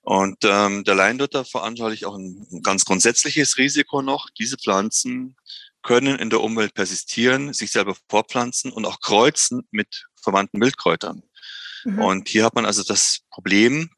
Und 0.02 0.38
ähm, 0.44 0.84
der 0.84 0.96
Leindotter 0.96 1.44
veranschaulicht 1.44 2.06
auch 2.06 2.16
ein, 2.16 2.48
ein 2.52 2.62
ganz 2.62 2.86
grundsätzliches 2.86 3.58
Risiko 3.58 4.02
noch. 4.02 4.30
Diese 4.30 4.58
Pflanzen 4.58 5.36
können 5.88 6.20
in 6.20 6.30
der 6.30 6.42
Umwelt 6.42 6.74
persistieren, 6.74 7.54
sich 7.54 7.72
selber 7.72 7.96
vorpflanzen 8.10 8.74
und 8.74 8.86
auch 8.86 9.00
kreuzen 9.00 9.66
mit 9.72 10.06
verwandten 10.22 10.60
Wildkräutern. 10.60 11.24
Mhm. 11.86 12.00
Und 12.00 12.28
hier 12.28 12.44
hat 12.44 12.56
man 12.56 12.66
also 12.66 12.84
das 12.84 13.20
Problem, 13.30 13.90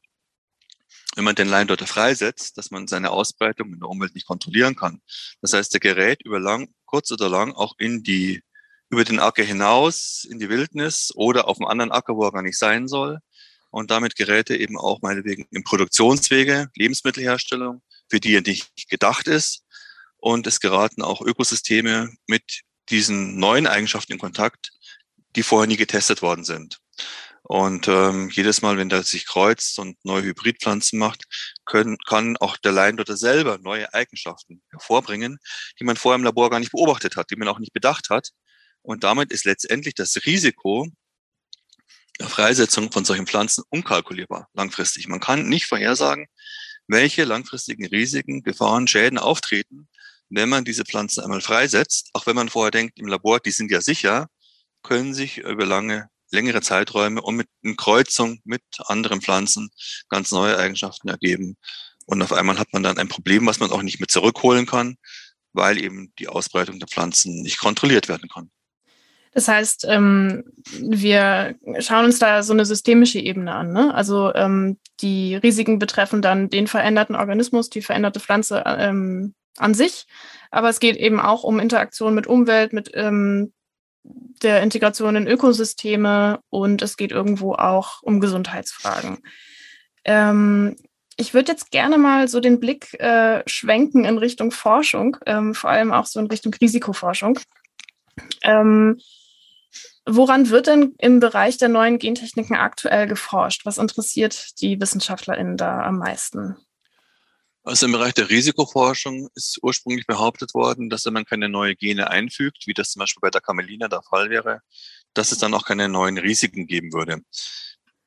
wenn 1.16 1.24
man 1.24 1.34
den 1.34 1.48
Leindotter 1.48 1.88
freisetzt, 1.88 2.56
dass 2.56 2.70
man 2.70 2.86
seine 2.86 3.10
Ausbreitung 3.10 3.72
in 3.72 3.80
der 3.80 3.88
Umwelt 3.88 4.14
nicht 4.14 4.28
kontrollieren 4.28 4.76
kann. 4.76 5.02
Das 5.42 5.52
heißt, 5.52 5.72
der 5.72 5.80
gerät 5.80 6.22
über 6.22 6.38
lang, 6.38 6.72
kurz 6.84 7.10
oder 7.10 7.28
lang 7.28 7.52
auch 7.52 7.74
in 7.78 8.04
die, 8.04 8.44
über 8.88 9.02
den 9.02 9.18
Acker 9.18 9.42
hinaus, 9.42 10.24
in 10.30 10.38
die 10.38 10.48
Wildnis 10.48 11.10
oder 11.16 11.48
auf 11.48 11.58
einem 11.58 11.66
anderen 11.66 11.90
Acker, 11.90 12.14
wo 12.14 12.24
er 12.24 12.30
gar 12.30 12.42
nicht 12.42 12.58
sein 12.58 12.86
soll 12.86 13.18
und 13.70 13.90
damit 13.90 14.14
Geräte 14.14 14.56
eben 14.56 14.78
auch 14.78 15.02
meinetwegen 15.02 15.44
in 15.50 15.64
Produktionswege, 15.64 16.68
Lebensmittelherstellung, 16.76 17.82
für 18.08 18.20
die 18.20 18.36
er 18.36 18.42
nicht 18.42 18.88
gedacht 18.88 19.26
ist. 19.26 19.64
Und 20.20 20.46
es 20.46 20.60
geraten 20.60 21.02
auch 21.02 21.20
Ökosysteme 21.20 22.12
mit 22.26 22.62
diesen 22.88 23.38
neuen 23.38 23.66
Eigenschaften 23.66 24.12
in 24.12 24.18
Kontakt, 24.18 24.70
die 25.36 25.42
vorher 25.42 25.66
nie 25.66 25.76
getestet 25.76 26.22
worden 26.22 26.44
sind. 26.44 26.78
Und 27.42 27.88
ähm, 27.88 28.30
jedes 28.30 28.62
Mal, 28.62 28.76
wenn 28.76 28.88
der 28.88 29.02
sich 29.02 29.26
kreuzt 29.26 29.78
und 29.78 29.96
neue 30.04 30.22
Hybridpflanzen 30.22 30.98
macht, 30.98 31.24
können, 31.64 31.96
kann 32.06 32.36
auch 32.36 32.56
der 32.58 32.72
Leindotter 32.72 33.16
selber 33.16 33.58
neue 33.58 33.92
Eigenschaften 33.92 34.62
hervorbringen, 34.70 35.38
die 35.80 35.84
man 35.84 35.96
vorher 35.96 36.16
im 36.16 36.24
Labor 36.24 36.50
gar 36.50 36.60
nicht 36.60 36.72
beobachtet 36.72 37.16
hat, 37.16 37.30
die 37.30 37.36
man 37.36 37.48
auch 37.48 37.58
nicht 37.58 37.72
bedacht 37.72 38.10
hat. 38.10 38.30
Und 38.82 39.04
damit 39.04 39.32
ist 39.32 39.44
letztendlich 39.44 39.94
das 39.94 40.16
Risiko, 40.26 40.88
Freisetzung 42.20 42.92
von 42.92 43.04
solchen 43.04 43.26
Pflanzen 43.26 43.64
unkalkulierbar 43.70 44.48
langfristig. 44.52 45.08
Man 45.08 45.20
kann 45.20 45.48
nicht 45.48 45.66
vorhersagen, 45.66 46.26
welche 46.86 47.24
langfristigen 47.24 47.86
Risiken, 47.86 48.42
Gefahren, 48.42 48.86
Schäden 48.86 49.18
auftreten, 49.18 49.88
wenn 50.30 50.48
man 50.48 50.64
diese 50.64 50.84
Pflanzen 50.84 51.22
einmal 51.22 51.40
freisetzt. 51.40 52.10
Auch 52.14 52.26
wenn 52.26 52.36
man 52.36 52.48
vorher 52.48 52.70
denkt, 52.70 52.98
im 52.98 53.08
Labor, 53.08 53.40
die 53.40 53.50
sind 53.50 53.70
ja 53.70 53.80
sicher, 53.80 54.28
können 54.82 55.12
sich 55.12 55.38
über 55.38 55.66
lange, 55.66 56.08
längere 56.30 56.62
Zeiträume 56.62 57.20
und 57.20 57.36
mit 57.36 57.48
in 57.62 57.76
Kreuzung 57.76 58.40
mit 58.44 58.62
anderen 58.86 59.20
Pflanzen 59.20 59.70
ganz 60.08 60.30
neue 60.30 60.56
Eigenschaften 60.56 61.08
ergeben. 61.08 61.56
Und 62.06 62.22
auf 62.22 62.32
einmal 62.32 62.58
hat 62.58 62.72
man 62.72 62.82
dann 62.82 62.98
ein 62.98 63.08
Problem, 63.08 63.46
was 63.46 63.60
man 63.60 63.70
auch 63.70 63.82
nicht 63.82 64.00
mehr 64.00 64.08
zurückholen 64.08 64.66
kann, 64.66 64.96
weil 65.52 65.78
eben 65.78 66.12
die 66.18 66.28
Ausbreitung 66.28 66.78
der 66.78 66.88
Pflanzen 66.88 67.42
nicht 67.42 67.58
kontrolliert 67.58 68.08
werden 68.08 68.28
kann. 68.28 68.50
Das 69.32 69.46
heißt, 69.46 69.86
ähm, 69.88 70.42
wir 70.72 71.54
schauen 71.78 72.06
uns 72.06 72.18
da 72.18 72.42
so 72.42 72.52
eine 72.52 72.64
systemische 72.66 73.20
Ebene 73.20 73.54
an. 73.54 73.72
Ne? 73.72 73.94
Also 73.94 74.34
ähm, 74.34 74.78
die 75.00 75.36
Risiken 75.36 75.78
betreffen 75.78 76.20
dann 76.20 76.50
den 76.50 76.66
veränderten 76.66 77.14
Organismus, 77.14 77.70
die 77.70 77.82
veränderte 77.82 78.18
Pflanze 78.18 78.64
ähm, 78.66 79.34
an 79.56 79.74
sich. 79.74 80.06
Aber 80.50 80.68
es 80.68 80.80
geht 80.80 80.96
eben 80.96 81.20
auch 81.20 81.44
um 81.44 81.58
Interaktion 81.58 82.14
mit 82.14 82.26
Umwelt, 82.26 82.72
mit 82.72 82.90
ähm, 82.94 83.52
der 84.02 84.62
Integration 84.62 85.16
in 85.16 85.26
Ökosysteme 85.26 86.40
und 86.48 86.82
es 86.82 86.96
geht 86.96 87.12
irgendwo 87.12 87.54
auch 87.54 88.02
um 88.02 88.20
Gesundheitsfragen. 88.20 89.18
Ähm, 90.04 90.76
ich 91.16 91.34
würde 91.34 91.52
jetzt 91.52 91.70
gerne 91.70 91.98
mal 91.98 92.28
so 92.28 92.40
den 92.40 92.60
Blick 92.60 92.94
äh, 92.98 93.42
schwenken 93.46 94.06
in 94.06 94.16
Richtung 94.16 94.50
Forschung, 94.50 95.18
ähm, 95.26 95.54
vor 95.54 95.68
allem 95.68 95.92
auch 95.92 96.06
so 96.06 96.18
in 96.18 96.26
Richtung 96.26 96.54
Risikoforschung. 96.54 97.38
Ähm, 98.42 98.98
Woran 100.06 100.48
wird 100.48 100.66
denn 100.66 100.94
im 100.98 101.20
Bereich 101.20 101.58
der 101.58 101.68
neuen 101.68 101.98
Gentechniken 101.98 102.56
aktuell 102.56 103.06
geforscht? 103.06 103.66
Was 103.66 103.78
interessiert 103.78 104.60
die 104.60 104.80
WissenschaftlerInnen 104.80 105.56
da 105.56 105.82
am 105.82 105.98
meisten? 105.98 106.56
Also 107.62 107.86
im 107.86 107.92
Bereich 107.92 108.14
der 108.14 108.30
Risikoforschung 108.30 109.28
ist 109.34 109.58
ursprünglich 109.62 110.06
behauptet 110.06 110.54
worden, 110.54 110.88
dass 110.88 111.04
wenn 111.04 111.12
man 111.12 111.26
keine 111.26 111.48
neue 111.48 111.76
Gene 111.76 112.10
einfügt, 112.10 112.66
wie 112.66 112.72
das 112.72 112.92
zum 112.92 113.00
Beispiel 113.00 113.20
bei 113.20 113.30
der 113.30 113.42
Camelina 113.42 113.88
der 113.88 114.02
Fall 114.02 114.30
wäre, 114.30 114.60
dass 115.12 115.30
es 115.30 115.38
dann 115.38 115.52
auch 115.52 115.64
keine 115.64 115.88
neuen 115.88 116.16
Risiken 116.16 116.66
geben 116.66 116.92
würde. 116.92 117.18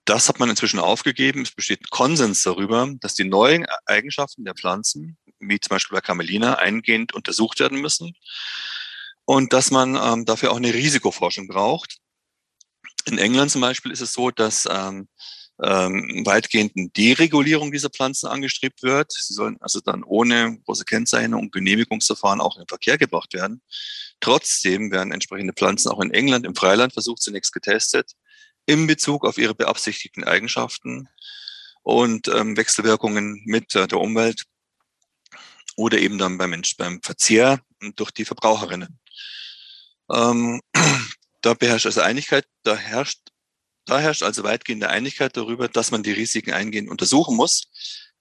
Das 0.05 0.27
hat 0.27 0.39
man 0.39 0.49
inzwischen 0.49 0.79
aufgegeben. 0.79 1.43
Es 1.43 1.51
besteht 1.51 1.89
Konsens 1.91 2.43
darüber, 2.43 2.91
dass 2.99 3.13
die 3.13 3.23
neuen 3.25 3.65
Eigenschaften 3.85 4.43
der 4.43 4.55
Pflanzen, 4.55 5.17
wie 5.39 5.59
zum 5.59 5.69
Beispiel 5.69 5.95
bei 5.95 6.01
Camelina, 6.01 6.55
eingehend 6.55 7.13
untersucht 7.13 7.59
werden 7.59 7.79
müssen 7.79 8.13
und 9.25 9.53
dass 9.53 9.71
man 9.71 9.95
ähm, 9.95 10.25
dafür 10.25 10.51
auch 10.51 10.57
eine 10.57 10.73
Risikoforschung 10.73 11.47
braucht. 11.47 11.97
In 13.05 13.17
England 13.17 13.51
zum 13.51 13.61
Beispiel 13.61 13.91
ist 13.91 14.01
es 14.01 14.13
so, 14.13 14.31
dass 14.31 14.67
ähm, 14.69 15.07
ähm, 15.63 16.23
weitgehend 16.25 16.73
eine 16.75 16.89
Deregulierung 16.89 17.71
dieser 17.71 17.89
Pflanzen 17.89 18.27
angestrebt 18.27 18.83
wird. 18.83 19.13
Sie 19.13 19.33
sollen 19.33 19.57
also 19.61 19.79
dann 19.79 20.03
ohne 20.03 20.59
große 20.65 20.83
Kennzeichnung 20.83 21.43
und 21.43 21.51
Genehmigungsverfahren 21.53 22.41
auch 22.41 22.57
in 22.57 22.63
den 22.63 22.67
Verkehr 22.67 22.97
gebracht 22.97 23.33
werden. 23.33 23.61
Trotzdem 24.19 24.91
werden 24.91 25.13
entsprechende 25.13 25.53
Pflanzen 25.53 25.89
auch 25.89 26.01
in 26.01 26.11
England 26.11 26.45
im 26.45 26.55
Freilandversuch 26.55 27.17
zunächst 27.17 27.53
getestet 27.53 28.11
in 28.65 28.87
Bezug 28.87 29.25
auf 29.25 29.37
ihre 29.37 29.55
beabsichtigten 29.55 30.23
Eigenschaften 30.23 31.09
und 31.81 32.27
ähm, 32.27 32.55
Wechselwirkungen 32.57 33.41
mit 33.45 33.75
äh, 33.75 33.87
der 33.87 33.99
Umwelt 33.99 34.45
oder 35.75 35.97
eben 35.97 36.17
dann 36.17 36.37
beim 36.37 36.51
Mensch 36.51 36.77
beim 36.77 37.01
Verzehr 37.01 37.59
durch 37.95 38.11
die 38.11 38.25
Verbraucherinnen. 38.25 38.99
Ähm, 40.11 40.61
da 41.41 41.53
beherrscht 41.53 41.85
also 41.85 42.01
Einigkeit, 42.01 42.45
da 42.63 42.75
herrscht, 42.75 43.19
da 43.85 43.99
herrscht 43.99 44.23
also 44.23 44.43
weitgehende 44.43 44.89
Einigkeit 44.89 45.35
darüber, 45.37 45.67
dass 45.67 45.91
man 45.91 46.03
die 46.03 46.11
Risiken 46.11 46.53
eingehend 46.53 46.89
untersuchen 46.89 47.35
muss. 47.35 47.63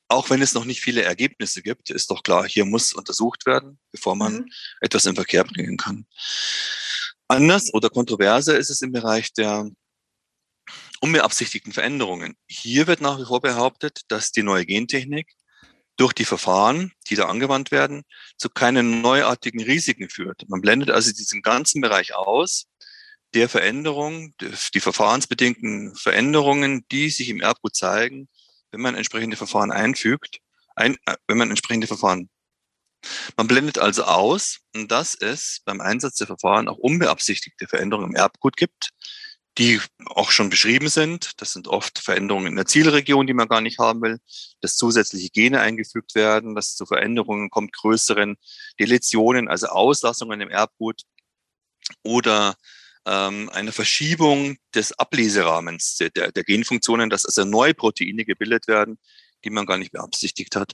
Auch 0.09 0.29
wenn 0.29 0.43
es 0.43 0.55
noch 0.55 0.65
nicht 0.65 0.81
viele 0.81 1.03
Ergebnisse 1.03 1.63
gibt, 1.63 1.91
ist 1.91 2.11
doch 2.11 2.23
klar, 2.23 2.47
hier 2.47 2.65
muss 2.65 2.93
untersucht 2.93 3.47
werden, 3.47 3.79
bevor 3.93 4.15
man 4.15 4.35
mhm. 4.35 4.49
etwas 4.81 5.07
in 5.07 5.15
Verkehr 5.15 5.45
bringen 5.45 5.77
kann. 5.77 6.07
Anders 7.29 7.73
oder 7.73 7.89
kontroverser 7.89 8.59
ist 8.59 8.69
es 8.69 8.83
im 8.83 8.93
Bereich 8.93 9.33
der 9.33 9.71
unbeabsichtigten 11.01 11.73
Veränderungen. 11.73 12.37
Hier 12.47 12.87
wird 12.87 13.01
nach 13.01 13.19
wie 13.19 13.25
vor 13.25 13.41
behauptet, 13.41 14.03
dass 14.09 14.33
die 14.33 14.43
neue 14.43 14.67
Gentechnik 14.67 15.33
durch 15.97 16.13
die 16.13 16.25
Verfahren, 16.25 16.93
die 17.09 17.17
da 17.17 17.27
angewandt 17.27 17.71
werden, 17.71 18.03
zu 18.37 18.49
keinen 18.49 19.03
neuartigen 19.03 19.63
Risiken 19.63 20.09
führt. 20.09 20.49
Man 20.49 20.61
blendet 20.61 20.91
also 20.91 21.13
diesen 21.13 21.43
ganzen 21.43 21.81
Bereich 21.81 22.15
aus, 22.15 22.67
der 23.35 23.49
Veränderung, 23.49 24.35
die 24.75 24.81
verfahrensbedingten 24.81 25.95
Veränderungen, 25.95 26.87
die 26.91 27.11
sich 27.11 27.29
im 27.29 27.41
Erbgut 27.41 27.75
zeigen, 27.75 28.29
wenn 28.71 28.81
man 28.81 28.95
entsprechende 28.95 29.37
Verfahren 29.37 29.71
einfügt, 29.71 30.39
ein, 30.75 30.97
äh, 31.07 31.17
wenn 31.27 31.39
man 31.39 31.51
entsprechende 31.51 31.87
Verfahren. 31.87 32.29
Man 33.37 33.49
blendet 33.49 33.79
also 33.79 34.05
aus, 34.05 34.61
dass 34.73 35.15
es 35.15 35.61
beim 35.65 35.81
Einsatz 35.81 36.17
der 36.17 36.29
Verfahren 36.29 36.69
auch 36.69 36.79
unbeabsichtigte 36.79 37.67
Veränderungen 37.67 38.11
im 38.11 38.17
Erbgut 38.17 38.57
gibt, 38.57 38.91
die 39.59 39.81
auch 40.07 40.31
schon 40.31 40.51
beschrieben 40.51 40.89
sind. 40.89 41.33
Das 41.41 41.53
sind 41.53 41.69
oft 41.69 41.99
Veränderungen 41.99 42.47
in 42.47 42.57
der 42.57 42.67
Zielregion, 42.67 43.27
die 43.27 43.35
man 43.35 43.49
gar 43.49 43.61
nicht 43.61 43.79
haben 43.79 44.01
will, 44.03 44.19
dass 44.61 44.77
zusätzliche 44.77 45.31
Gene 45.31 45.61
eingefügt 45.61 46.15
werden, 46.15 46.55
dass 46.55 46.71
es 46.71 46.77
zu 46.77 46.87
Veränderungen 46.87 47.51
kommt, 47.51 47.73
größeren 47.73 48.37
Deletionen, 48.79 49.49
also 49.49 49.67
Auslassungen 49.67 50.41
im 50.41 50.49
Erbgut 50.49 51.03
oder 52.03 52.57
ähm, 53.07 53.51
eine 53.51 53.73
Verschiebung 53.73 54.57
des 54.75 54.93
Ableserahmens 54.99 55.97
der, 55.97 56.33
der 56.33 56.45
Genfunktionen, 56.45 57.11
dass 57.11 57.25
also 57.25 57.45
neue 57.45 57.75
Proteine 57.75 58.25
gebildet 58.25 58.69
werden, 58.69 58.99
die 59.45 59.51
man 59.51 59.67
gar 59.67 59.79
nicht 59.79 59.93
beabsichtigt 59.93 60.57
hat. 60.57 60.73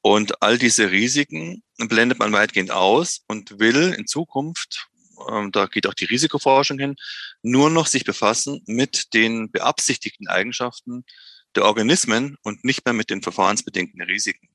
Und 0.00 0.42
all 0.42 0.58
diese 0.58 0.90
Risiken 0.90 1.62
blendet 1.78 2.18
man 2.18 2.32
weitgehend 2.32 2.70
aus 2.70 3.22
und 3.26 3.58
will 3.58 3.92
in 3.96 4.06
Zukunft, 4.06 4.88
ähm, 5.28 5.50
da 5.50 5.66
geht 5.66 5.86
auch 5.86 5.94
die 5.94 6.04
Risikoforschung 6.04 6.78
hin, 6.78 6.96
nur 7.42 7.70
noch 7.70 7.86
sich 7.86 8.04
befassen 8.04 8.62
mit 8.66 9.14
den 9.14 9.50
beabsichtigten 9.50 10.28
Eigenschaften 10.28 11.04
der 11.54 11.64
Organismen 11.64 12.36
und 12.42 12.64
nicht 12.64 12.84
mehr 12.84 12.92
mit 12.92 13.10
den 13.10 13.22
verfahrensbedingten 13.22 14.02
Risiken. 14.02 14.48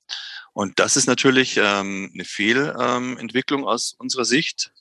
Und 0.53 0.80
das 0.80 0.98
ist 0.98 1.08
natürlich 1.08 1.58
ähm, 1.58 2.12
eine 2.13 2.25
Fehlentwicklung 2.25 3.65
aus 3.65 3.94
unserer 3.98 4.25
Sicht, 4.25 4.72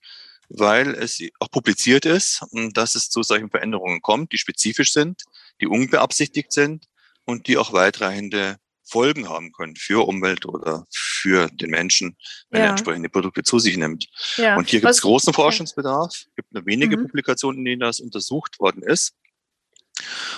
weil 0.50 0.94
es 0.94 1.22
auch 1.38 1.50
publiziert 1.50 2.04
ist, 2.04 2.42
dass 2.74 2.96
es 2.96 3.08
zu 3.08 3.22
solchen 3.22 3.50
Veränderungen 3.50 4.02
kommt, 4.02 4.32
die 4.32 4.38
spezifisch 4.38 4.92
sind, 4.92 5.22
die 5.60 5.66
unbeabsichtigt 5.66 6.52
sind 6.52 6.86
und 7.24 7.46
die 7.46 7.56
auch 7.56 7.72
weitreichende 7.72 8.56
Folgen 8.82 9.28
haben 9.28 9.52
können 9.52 9.76
für 9.76 10.06
Umwelt 10.06 10.46
oder 10.46 10.86
für 10.90 11.48
den 11.48 11.70
Menschen, 11.70 12.16
wenn 12.50 12.60
ja. 12.60 12.66
er 12.66 12.70
entsprechende 12.70 13.08
Produkte 13.08 13.44
zu 13.44 13.60
sich 13.60 13.76
nimmt. 13.76 14.08
Ja. 14.36 14.56
Und 14.56 14.68
hier 14.68 14.80
gibt 14.80 14.90
es 14.90 15.02
großen 15.02 15.32
Forschungsbedarf, 15.32 16.10
es 16.10 16.34
gibt 16.34 16.52
nur 16.52 16.66
wenige 16.66 16.96
mhm. 16.96 17.02
Publikationen, 17.02 17.60
in 17.60 17.64
denen 17.64 17.80
das 17.80 18.00
untersucht 18.00 18.58
worden 18.58 18.82
ist. 18.82 19.14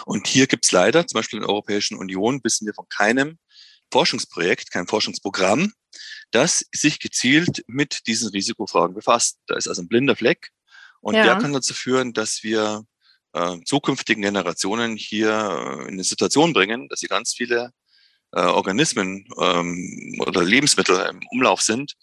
Und 0.04 0.26
hier 0.26 0.46
gibt 0.46 0.66
es 0.66 0.72
leider, 0.72 1.06
zum 1.06 1.18
Beispiel 1.18 1.38
in 1.38 1.44
der 1.44 1.50
Europäischen 1.50 1.96
Union, 1.96 2.40
wissen 2.42 2.66
wir 2.66 2.74
von 2.74 2.86
keinem 2.90 3.38
Forschungsprojekt, 3.92 4.72
kein 4.72 4.88
Forschungsprogramm, 4.88 5.72
das 6.30 6.64
sich 6.72 6.98
gezielt 6.98 7.62
mit 7.66 8.06
diesen 8.06 8.30
Risikofragen 8.30 8.94
befasst. 8.94 9.38
Da 9.46 9.56
ist 9.56 9.68
also 9.68 9.82
ein 9.82 9.88
blinder 9.88 10.16
Fleck 10.16 10.50
und 11.00 11.14
ja. 11.14 11.24
der 11.24 11.36
kann 11.36 11.52
dazu 11.52 11.74
führen, 11.74 12.12
dass 12.12 12.42
wir 12.42 12.84
äh, 13.32 13.58
zukünftigen 13.64 14.22
Generationen 14.22 14.96
hier 14.96 15.30
äh, 15.30 15.82
in 15.82 15.94
eine 15.94 16.04
Situation 16.04 16.52
bringen, 16.52 16.88
dass 16.88 17.00
sie 17.00 17.08
ganz 17.08 17.34
viele 17.34 17.72
äh, 18.32 18.40
Organismen 18.40 19.26
ähm, 19.38 20.16
oder 20.20 20.42
Lebensmittel 20.42 20.98
im 21.10 21.20
Umlauf 21.30 21.60
sind, 21.60 21.94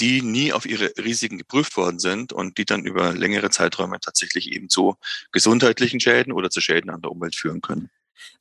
die 0.00 0.22
nie 0.22 0.52
auf 0.52 0.66
ihre 0.66 0.92
Risiken 0.96 1.38
geprüft 1.38 1.76
worden 1.76 1.98
sind 1.98 2.32
und 2.32 2.58
die 2.58 2.64
dann 2.64 2.84
über 2.84 3.12
längere 3.12 3.50
Zeiträume 3.50 4.00
tatsächlich 4.00 4.50
eben 4.50 4.68
zu 4.68 4.96
gesundheitlichen 5.30 6.00
Schäden 6.00 6.32
oder 6.32 6.50
zu 6.50 6.60
Schäden 6.60 6.90
an 6.90 7.02
der 7.02 7.10
Umwelt 7.10 7.36
führen 7.36 7.60
können. 7.60 7.90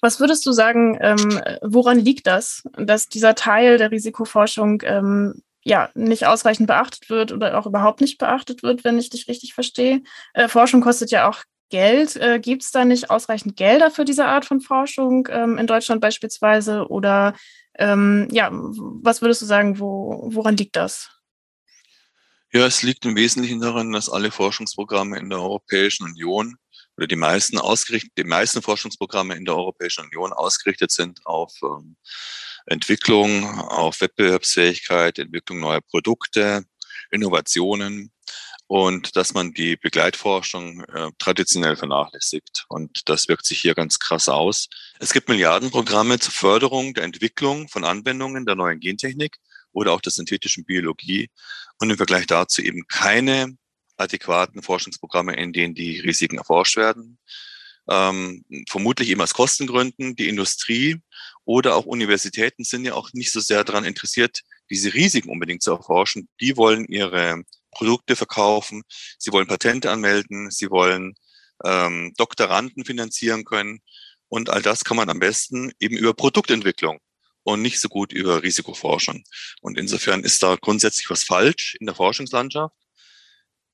Was 0.02 0.20
würdest 0.20 0.46
du 0.46 0.52
sagen, 0.52 0.98
ähm, 1.02 1.42
woran 1.62 2.00
liegt 2.00 2.28
das, 2.28 2.64
dass 2.78 3.08
dieser 3.08 3.36
Teil 3.36 3.78
der 3.78 3.92
Risikoforschung 3.92 4.82
ähm, 4.86 5.42
ja 5.64 5.90
nicht 5.94 6.26
ausreichend 6.26 6.68
beachtet 6.68 7.10
wird 7.10 7.32
oder 7.32 7.58
auch 7.58 7.66
überhaupt 7.66 8.02
nicht 8.02 8.18
beachtet 8.18 8.64
wird, 8.64 8.84
wenn 8.84 9.00
ich 9.00 9.10
dich 9.10 9.28
richtig 9.28 9.54
verstehe? 9.54 10.02
Äh, 10.34 10.48
Forschung 10.48 10.82
kostet 10.82 11.12
ja 11.12 11.30
auch 11.30 11.44
Geld. 11.70 12.16
Äh, 12.16 12.40
Gibt 12.40 12.64
es 12.64 12.72
da 12.72 12.86
nicht 12.86 13.10
ausreichend 13.10 13.56
Gelder 13.56 13.92
für 13.92 14.06
diese 14.06 14.26
Art 14.26 14.46
von 14.46 14.62
Forschung 14.62 15.28
ähm, 15.32 15.58
in 15.58 15.68
Deutschland 15.68 16.02
beispielsweise? 16.02 16.88
Oder 16.88 17.36
ähm, 17.78 18.28
ja, 18.32 18.50
was 18.52 19.22
würdest 19.22 19.42
du 19.42 19.46
sagen, 19.46 19.80
wo, 19.80 20.30
woran 20.32 20.58
liegt 20.58 20.76
das? 20.76 21.12
Ja, 22.52 22.66
es 22.66 22.82
liegt 22.82 23.06
im 23.06 23.16
Wesentlichen 23.16 23.62
daran, 23.62 23.92
dass 23.92 24.10
alle 24.10 24.32
Forschungsprogramme 24.32 25.20
in 25.20 25.30
der 25.30 25.40
Europäischen 25.40 26.06
Union 26.06 26.58
oder 27.00 27.08
die 27.08 27.16
meisten 27.16 27.58
ausgerichtet, 27.58 28.12
die 28.18 28.26
meisten 28.26 28.62
Forschungsprogramme 28.62 29.34
in 29.36 29.46
der 29.46 29.56
Europäischen 29.56 30.04
Union 30.04 30.34
ausgerichtet 30.34 30.92
sind 30.92 31.26
auf 31.26 31.54
ähm, 31.64 31.96
Entwicklung, 32.66 33.46
auf 33.58 34.02
Wettbewerbsfähigkeit, 34.02 35.18
Entwicklung 35.18 35.62
neuer 35.62 35.80
Produkte, 35.80 36.66
Innovationen 37.10 38.12
und 38.68 39.16
dass 39.16 39.34
man 39.34 39.54
die 39.54 39.78
Begleitforschung 39.78 40.84
äh, 40.94 41.10
traditionell 41.20 41.78
vernachlässigt. 41.78 42.66
Und 42.68 43.08
das 43.08 43.30
wirkt 43.30 43.46
sich 43.46 43.62
hier 43.62 43.76
ganz 43.76 44.00
krass 44.00 44.28
aus. 44.28 44.68
Es 45.00 45.14
gibt 45.14 45.30
Milliardenprogramme 45.30 46.20
zur 46.20 46.34
Förderung 46.34 46.94
der 46.96 47.06
Entwicklung 47.06 47.70
von 47.70 47.86
Anwendungen 47.86 48.46
der 48.46 48.56
neuen 48.56 48.82
Gentechnik 48.82 49.38
oder 49.72 49.94
auch 49.94 50.02
der 50.02 50.12
synthetischen 50.12 50.66
Biologie 50.66 51.30
und 51.78 51.92
im 51.92 51.96
Vergleich 51.96 52.28
dazu 52.28 52.62
eben 52.62 52.86
keine 52.90 53.58
adäquaten 54.00 54.62
Forschungsprogramme, 54.62 55.36
in 55.36 55.54
denen 55.54 55.76
die 55.76 56.00
Risiken 56.00 56.38
erforscht 56.38 56.78
werden. 56.78 57.20
Ähm, 57.90 58.46
vermutlich 58.70 59.10
eben 59.10 59.22
aus 59.22 59.34
Kostengründen. 59.34 60.16
Die 60.16 60.30
Industrie 60.30 60.98
oder 61.46 61.76
auch 61.76 61.86
Universitäten 61.86 62.64
sind 62.64 62.86
ja 62.86 62.94
auch 62.94 63.12
nicht 63.14 63.32
so 63.32 63.40
sehr 63.40 63.64
daran 63.64 63.84
interessiert, 63.84 64.42
diese 64.70 64.94
Risiken 64.94 65.30
unbedingt 65.30 65.64
zu 65.64 65.72
erforschen. 65.72 66.30
Die 66.40 66.56
wollen 66.58 66.86
ihre 66.86 67.44
Produkte 67.72 68.16
verkaufen, 68.16 68.84
sie 69.18 69.32
wollen 69.32 69.48
Patente 69.48 69.92
anmelden, 69.92 70.52
sie 70.52 70.70
wollen 70.70 71.16
ähm, 71.66 72.14
Doktoranden 72.18 72.86
finanzieren 72.86 73.46
können. 73.46 73.80
Und 74.28 74.50
all 74.50 74.62
das 74.62 74.84
kann 74.84 74.98
man 74.98 75.10
am 75.10 75.20
besten 75.20 75.72
eben 75.80 75.98
über 75.98 76.14
Produktentwicklung 76.14 77.00
und 77.44 77.62
nicht 77.62 77.80
so 77.82 77.90
gut 77.90 78.14
über 78.14 78.44
Risikoforschung. 78.44 79.24
Und 79.62 79.78
insofern 79.78 80.24
ist 80.24 80.44
da 80.44 80.56
grundsätzlich 80.56 81.10
was 81.10 81.24
falsch 81.24 81.76
in 81.80 81.88
der 81.88 81.96
Forschungslandschaft. 81.96 82.76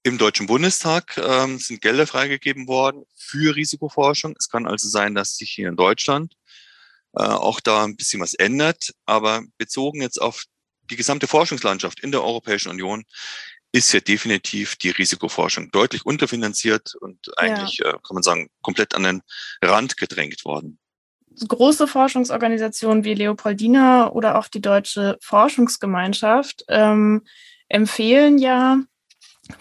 Im 0.05 0.19
Deutschen 0.19 0.45
Bundestag 0.45 1.17
ähm, 1.17 1.57
sind 1.57 1.81
Gelder 1.81 2.05
freigegeben 2.05 2.67
worden 2.67 3.05
für 3.15 3.55
Risikoforschung. 3.55 4.35
Es 4.37 4.49
kann 4.49 4.67
also 4.67 4.87
sein, 4.87 5.15
dass 5.15 5.35
sich 5.35 5.49
hier 5.49 5.67
in 5.67 5.75
Deutschland 5.75 6.35
äh, 7.17 7.23
auch 7.23 7.59
da 7.59 7.83
ein 7.83 7.95
bisschen 7.95 8.21
was 8.21 8.35
ändert. 8.35 8.93
Aber 9.07 9.41
bezogen 9.57 10.03
jetzt 10.03 10.21
auf 10.21 10.43
die 10.91 10.95
gesamte 10.95 11.25
Forschungslandschaft 11.25 12.01
in 12.01 12.11
der 12.11 12.23
Europäischen 12.23 12.69
Union 12.69 13.03
ist 13.71 13.91
ja 13.93 13.99
definitiv 13.99 14.75
die 14.75 14.91
Risikoforschung 14.91 15.71
deutlich 15.71 16.05
unterfinanziert 16.05 16.93
und 17.01 17.35
eigentlich, 17.39 17.79
ja. 17.79 17.89
äh, 17.89 17.93
kann 17.93 18.13
man 18.13 18.21
sagen, 18.21 18.51
komplett 18.61 18.93
an 18.93 19.01
den 19.01 19.23
Rand 19.63 19.97
gedrängt 19.97 20.45
worden 20.45 20.77
große 21.49 21.85
Forschungsorganisationen 21.85 23.03
wie 23.03 23.13
Leopoldina 23.13 24.09
oder 24.09 24.37
auch 24.37 24.47
die 24.47 24.61
Deutsche 24.61 25.17
Forschungsgemeinschaft 25.19 26.63
ähm, 26.69 27.23
empfehlen 27.67 28.37
ja, 28.37 28.79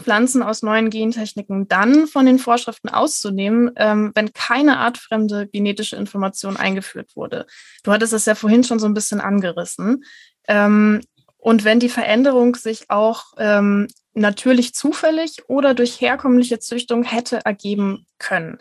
Pflanzen 0.02 0.42
aus 0.42 0.62
neuen 0.62 0.90
Gentechniken 0.90 1.68
dann 1.68 2.06
von 2.06 2.26
den 2.26 2.38
Vorschriften 2.38 2.88
auszunehmen, 2.88 3.70
ähm, 3.76 4.12
wenn 4.14 4.32
keine 4.32 4.78
artfremde 4.78 5.46
genetische 5.48 5.96
Information 5.96 6.56
eingeführt 6.56 7.16
wurde. 7.16 7.46
Du 7.82 7.92
hattest 7.92 8.12
es 8.12 8.24
ja 8.24 8.34
vorhin 8.34 8.64
schon 8.64 8.78
so 8.78 8.86
ein 8.86 8.94
bisschen 8.94 9.20
angerissen. 9.20 10.04
Ähm, 10.48 11.00
und 11.36 11.64
wenn 11.64 11.80
die 11.80 11.90
Veränderung 11.90 12.56
sich 12.56 12.88
auch 12.88 13.34
ähm, 13.36 13.88
natürlich 14.14 14.74
zufällig 14.74 15.42
oder 15.48 15.74
durch 15.74 16.00
herkömmliche 16.00 16.58
Züchtung 16.60 17.02
hätte 17.02 17.44
ergeben 17.44 18.06
können. 18.18 18.58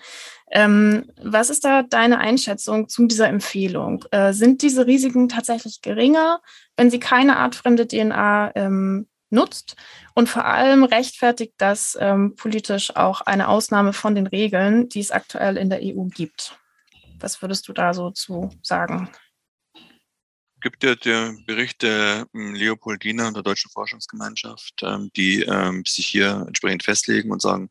Ähm, 0.51 1.09
was 1.21 1.49
ist 1.49 1.63
da 1.63 1.83
deine 1.83 2.19
Einschätzung 2.19 2.89
zu 2.89 3.07
dieser 3.07 3.27
Empfehlung? 3.27 4.03
Äh, 4.12 4.33
sind 4.33 4.62
diese 4.62 4.86
Risiken 4.86 5.29
tatsächlich 5.29 5.81
geringer, 5.81 6.41
wenn 6.75 6.89
sie 6.89 6.99
keine 6.99 7.38
artfremde 7.38 7.88
DNA 7.88 8.51
ähm, 8.55 9.07
nutzt? 9.34 9.76
Und 10.13 10.30
vor 10.30 10.46
allem 10.46 10.84
rechtfertigt 10.84 11.54
das 11.58 11.98
ähm, 12.00 12.36
politisch 12.36 12.96
auch 12.96 13.22
eine 13.22 13.50
Ausnahme 13.50 13.93
von 13.93 14.15
den 14.15 14.28
Regeln, 14.28 14.89
die 14.89 15.00
es 15.00 15.12
aktuell 15.12 15.58
in 15.58 15.69
der 15.69 15.82
EU 15.82 16.06
gibt. 16.06 16.58
Was 17.19 17.41
würdest 17.41 17.67
du 17.67 17.74
da 17.74 17.93
so 17.93 18.12
zu 18.12 18.52
sagen? 18.62 19.10
gibt 20.63 20.82
ja 20.84 20.96
der 20.96 21.36
Bericht 21.46 21.82
der 21.82 22.26
ähm, 22.34 22.56
Leopoldina 22.56 23.28
und 23.28 23.36
der 23.36 23.43
Deutschen 23.43 23.69
Forschungsgemeinschaft, 23.69 24.82
ähm, 24.82 25.12
die 25.15 25.41
ähm, 25.41 25.84
sich 25.86 26.08
hier 26.08 26.46
entsprechend 26.48 26.84
festlegen 26.84 27.32
und 27.32 27.41
sagen, 27.41 27.69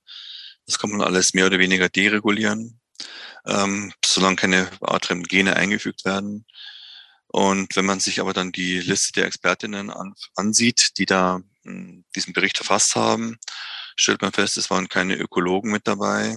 das 0.66 0.78
kann 0.78 0.90
man 0.90 1.00
alles 1.00 1.32
mehr 1.34 1.46
oder 1.46 1.58
weniger 1.58 1.88
deregulieren, 1.88 2.78
solange 4.04 4.36
keine 4.36 4.70
weiteren 4.78 5.24
Gene 5.24 5.56
eingefügt 5.56 6.04
werden. 6.04 6.46
Und 7.26 7.74
wenn 7.74 7.84
man 7.84 7.98
sich 7.98 8.20
aber 8.20 8.32
dann 8.32 8.52
die 8.52 8.78
Liste 8.78 9.12
der 9.14 9.26
Expertinnen 9.26 9.90
an, 9.90 10.14
ansieht, 10.36 10.98
die 10.98 11.06
da 11.06 11.40
diesen 11.64 12.32
Bericht 12.32 12.56
verfasst 12.56 12.96
haben, 12.96 13.38
stellt 13.96 14.22
man 14.22 14.32
fest, 14.32 14.56
es 14.56 14.70
waren 14.70 14.88
keine 14.88 15.16
Ökologen 15.16 15.70
mit 15.70 15.86
dabei, 15.86 16.36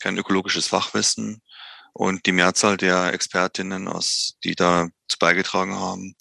kein 0.00 0.18
ökologisches 0.18 0.66
Fachwissen, 0.68 1.42
und 1.98 2.26
die 2.26 2.32
Mehrzahl 2.32 2.76
der 2.76 3.14
Expertinnen, 3.14 3.88
aus, 3.88 4.36
die 4.44 4.54
dazu 4.54 5.16
beigetragen 5.18 5.76
haben, 5.76 6.14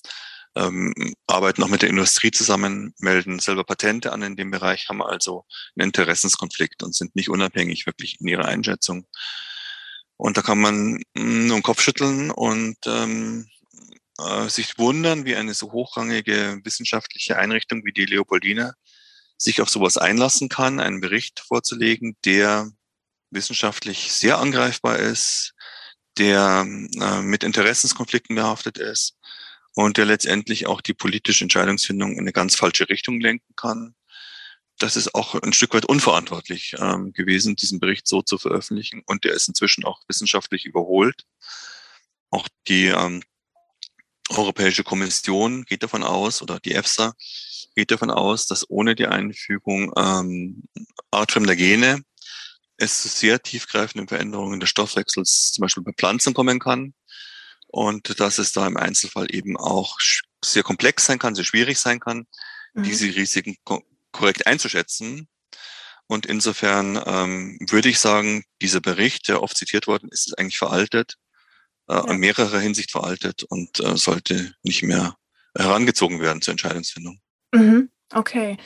ähm, 0.55 0.93
arbeiten 1.27 1.63
auch 1.63 1.67
mit 1.67 1.81
der 1.81 1.89
Industrie 1.89 2.31
zusammen, 2.31 2.93
melden 2.97 3.39
selber 3.39 3.65
Patente 3.65 4.13
an 4.13 4.21
in 4.21 4.37
dem 4.37 4.51
Bereich, 4.51 4.87
haben 4.87 5.03
also 5.03 5.43
einen 5.77 5.89
Interessenskonflikt 5.89 6.81
und 6.81 6.95
sind 6.95 7.13
nicht 7.17 7.29
unabhängig 7.29 7.85
wirklich 7.85 8.21
in 8.21 8.27
ihrer 8.29 8.45
Einschätzung. 8.45 9.05
Und 10.15 10.37
da 10.37 10.41
kann 10.41 10.59
man 10.61 10.93
mm, 11.13 11.47
nur 11.47 11.57
den 11.57 11.63
Kopf 11.63 11.81
schütteln 11.81 12.31
und 12.31 12.77
ähm, 12.85 13.49
äh, 14.19 14.49
sich 14.49 14.77
wundern, 14.77 15.25
wie 15.25 15.35
eine 15.35 15.53
so 15.53 15.71
hochrangige 15.71 16.59
wissenschaftliche 16.63 17.37
Einrichtung 17.37 17.83
wie 17.85 17.93
die 17.93 18.05
Leopoldina 18.05 18.73
sich 19.37 19.61
auf 19.61 19.69
sowas 19.69 19.97
einlassen 19.97 20.49
kann, 20.49 20.79
einen 20.79 21.01
Bericht 21.01 21.41
vorzulegen, 21.41 22.15
der 22.23 22.71
wissenschaftlich 23.31 24.13
sehr 24.13 24.37
angreifbar 24.39 24.97
ist, 24.97 25.53
der 26.17 26.65
äh, 26.65 27.21
mit 27.21 27.43
Interessenskonflikten 27.43 28.35
behaftet 28.35 28.77
ist 28.77 29.17
und 29.73 29.97
der 29.97 30.05
letztendlich 30.05 30.67
auch 30.67 30.81
die 30.81 30.93
politische 30.93 31.43
Entscheidungsfindung 31.43 32.13
in 32.13 32.19
eine 32.19 32.31
ganz 32.31 32.55
falsche 32.55 32.89
Richtung 32.89 33.19
lenken 33.19 33.53
kann. 33.55 33.95
das 34.77 34.97
ist 34.97 35.15
auch 35.15 35.35
ein 35.35 35.53
Stück 35.53 35.73
weit 35.73 35.85
unverantwortlich 35.85 36.75
ähm, 36.79 37.13
gewesen, 37.13 37.55
diesen 37.55 37.79
Bericht 37.79 38.07
so 38.07 38.21
zu 38.21 38.37
veröffentlichen. 38.37 39.03
Und 39.05 39.23
der 39.23 39.33
ist 39.33 39.47
inzwischen 39.47 39.85
auch 39.85 40.01
wissenschaftlich 40.09 40.65
überholt. 40.65 41.23
Auch 42.29 42.47
die 42.67 42.87
ähm, 42.87 43.23
Europäische 44.29 44.83
Kommission 44.83 45.63
geht 45.65 45.83
davon 45.83 46.03
aus, 46.03 46.41
oder 46.41 46.59
die 46.59 46.73
EFSA 46.73 47.13
geht 47.75 47.91
davon 47.91 48.09
aus, 48.09 48.47
dass 48.47 48.69
ohne 48.69 48.95
die 48.95 49.07
Einfügung 49.07 49.91
ähm, 49.97 50.63
artfremder 51.11 51.55
Gene 51.55 52.01
es 52.77 53.01
zu 53.03 53.07
sehr 53.07 53.41
tiefgreifenden 53.41 54.07
Veränderungen 54.07 54.59
des 54.59 54.69
Stoffwechsels 54.69 55.51
zum 55.51 55.61
Beispiel 55.61 55.83
bei 55.83 55.93
Pflanzen 55.93 56.33
kommen 56.33 56.59
kann 56.59 56.93
und 57.67 58.19
dass 58.19 58.37
es 58.37 58.51
da 58.51 58.65
im 58.67 58.77
Einzelfall 58.77 59.33
eben 59.33 59.57
auch 59.57 59.97
sehr 60.43 60.63
komplex 60.63 61.05
sein 61.05 61.19
kann, 61.19 61.35
sehr 61.35 61.45
schwierig 61.45 61.77
sein 61.77 61.99
kann, 61.99 62.25
mhm. 62.73 62.83
diese 62.83 63.13
Risiken 63.15 63.57
ko 63.63 63.83
korrekt 64.11 64.47
einzuschätzen. 64.47 65.27
Und 66.07 66.25
insofern 66.25 67.01
ähm, 67.05 67.57
würde 67.69 67.89
ich 67.89 67.99
sagen, 67.99 68.45
dieser 68.61 68.79
Bericht, 68.79 69.27
der 69.27 69.43
oft 69.43 69.57
zitiert 69.57 69.87
worden 69.87 70.07
ist, 70.09 70.27
ist 70.27 70.39
eigentlich 70.39 70.57
veraltet, 70.57 71.17
äh, 71.87 71.95
ja. 71.95 72.09
in 72.09 72.17
mehrerer 72.17 72.59
Hinsicht 72.59 72.91
veraltet 72.91 73.43
und 73.43 73.79
äh, 73.79 73.95
sollte 73.97 74.53
nicht 74.63 74.83
mehr 74.83 75.15
herangezogen 75.57 76.19
werden 76.19 76.41
zur 76.41 76.51
Entscheidungsfindung. 76.51 77.19
Mhm. 77.53 77.89
Okay. 78.13 78.57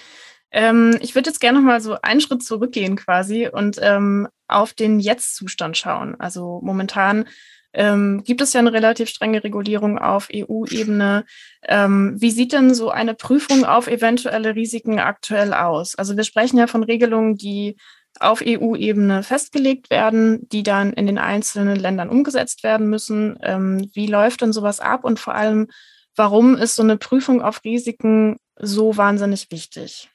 Ähm, 0.51 0.97
ich 1.01 1.15
würde 1.15 1.29
jetzt 1.29 1.39
gerne 1.39 1.59
noch 1.59 1.65
mal 1.65 1.81
so 1.81 2.01
einen 2.01 2.21
Schritt 2.21 2.43
zurückgehen 2.43 2.95
quasi 2.95 3.47
und 3.47 3.77
ähm, 3.81 4.27
auf 4.47 4.73
den 4.73 4.99
Jetzt-Zustand 4.99 5.77
schauen. 5.77 6.15
Also 6.19 6.59
momentan 6.63 7.25
ähm, 7.71 8.23
gibt 8.23 8.41
es 8.41 8.53
ja 8.53 8.59
eine 8.59 8.73
relativ 8.73 9.09
strenge 9.09 9.43
Regulierung 9.43 9.99
auf 9.99 10.29
EU-Ebene. 10.33 11.25
Ähm, 11.63 12.15
wie 12.19 12.31
sieht 12.31 12.51
denn 12.51 12.73
so 12.73 12.89
eine 12.89 13.13
Prüfung 13.13 13.63
auf 13.63 13.87
eventuelle 13.87 14.55
Risiken 14.55 14.99
aktuell 14.99 15.53
aus? 15.53 15.93
Also 15.93 16.17
wir 16.17 16.23
sprechen 16.23 16.57
ja 16.57 16.65
von 16.65 16.83
Regelungen, 16.83 17.35
die 17.35 17.77
auf 18.21 18.41
EU-Ebene 18.45 19.23
festgelegt 19.23 19.89
werden, 19.89 20.47
die 20.49 20.63
dann 20.63 20.93
in 20.93 21.07
den 21.07 21.17
einzelnen 21.17 21.75
Ländern 21.75 22.09
umgesetzt 22.09 22.63
werden 22.63 22.89
müssen. 22.89 23.37
Ähm, 23.41 23.89
wie 23.93 24.07
läuft 24.07 24.41
denn 24.41 24.53
sowas 24.53 24.79
ab 24.79 25.03
und 25.03 25.19
vor 25.19 25.35
allem, 25.35 25.67
warum 26.15 26.55
ist 26.55 26.75
so 26.75 26.83
eine 26.83 26.97
Prüfung 26.97 27.41
auf 27.41 27.63
Risiken 27.63 28.37
so 28.57 28.97
wahnsinnig 28.97 29.51
wichtig? 29.51 30.09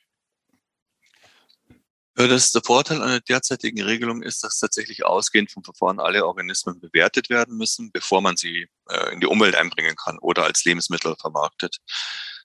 Ja, 2.17 2.29
das, 2.29 2.53
der 2.53 2.63
Vorteil 2.63 3.03
an 3.03 3.09
der 3.09 3.21
derzeitigen 3.21 3.83
Regelung 3.83 4.23
ist, 4.23 4.45
dass 4.45 4.61
tatsächlich 4.61 5.05
ausgehend 5.05 5.51
vom 5.51 5.65
Verfahren 5.65 5.99
alle 5.99 6.25
Organismen 6.25 6.79
bewertet 6.79 7.29
werden 7.29 7.57
müssen, 7.57 7.91
bevor 7.91 8.21
man 8.21 8.37
sie 8.37 8.69
äh, 8.89 9.13
in 9.13 9.21
die 9.21 9.27
Umwelt 9.27 9.57
einbringen 9.57 9.97
kann 9.97 10.19
oder 10.21 10.45
als 10.45 10.65
Lebensmittel 10.65 11.17
vermarktet. 11.21 11.79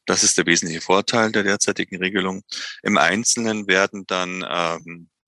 Das 0.08 0.24
ist 0.24 0.40
der 0.40 0.48
wesentliche 0.48 0.82
Vorteil 0.82 1.32
der 1.32 1.44
derzeitigen 1.44 1.98
Regelung. 1.98 2.42
Im 2.82 2.98
Einzelnen 2.98 3.68
werden 3.68 4.08
dann 4.08 4.44
ähm, 4.50 5.10
äh, 5.12 5.19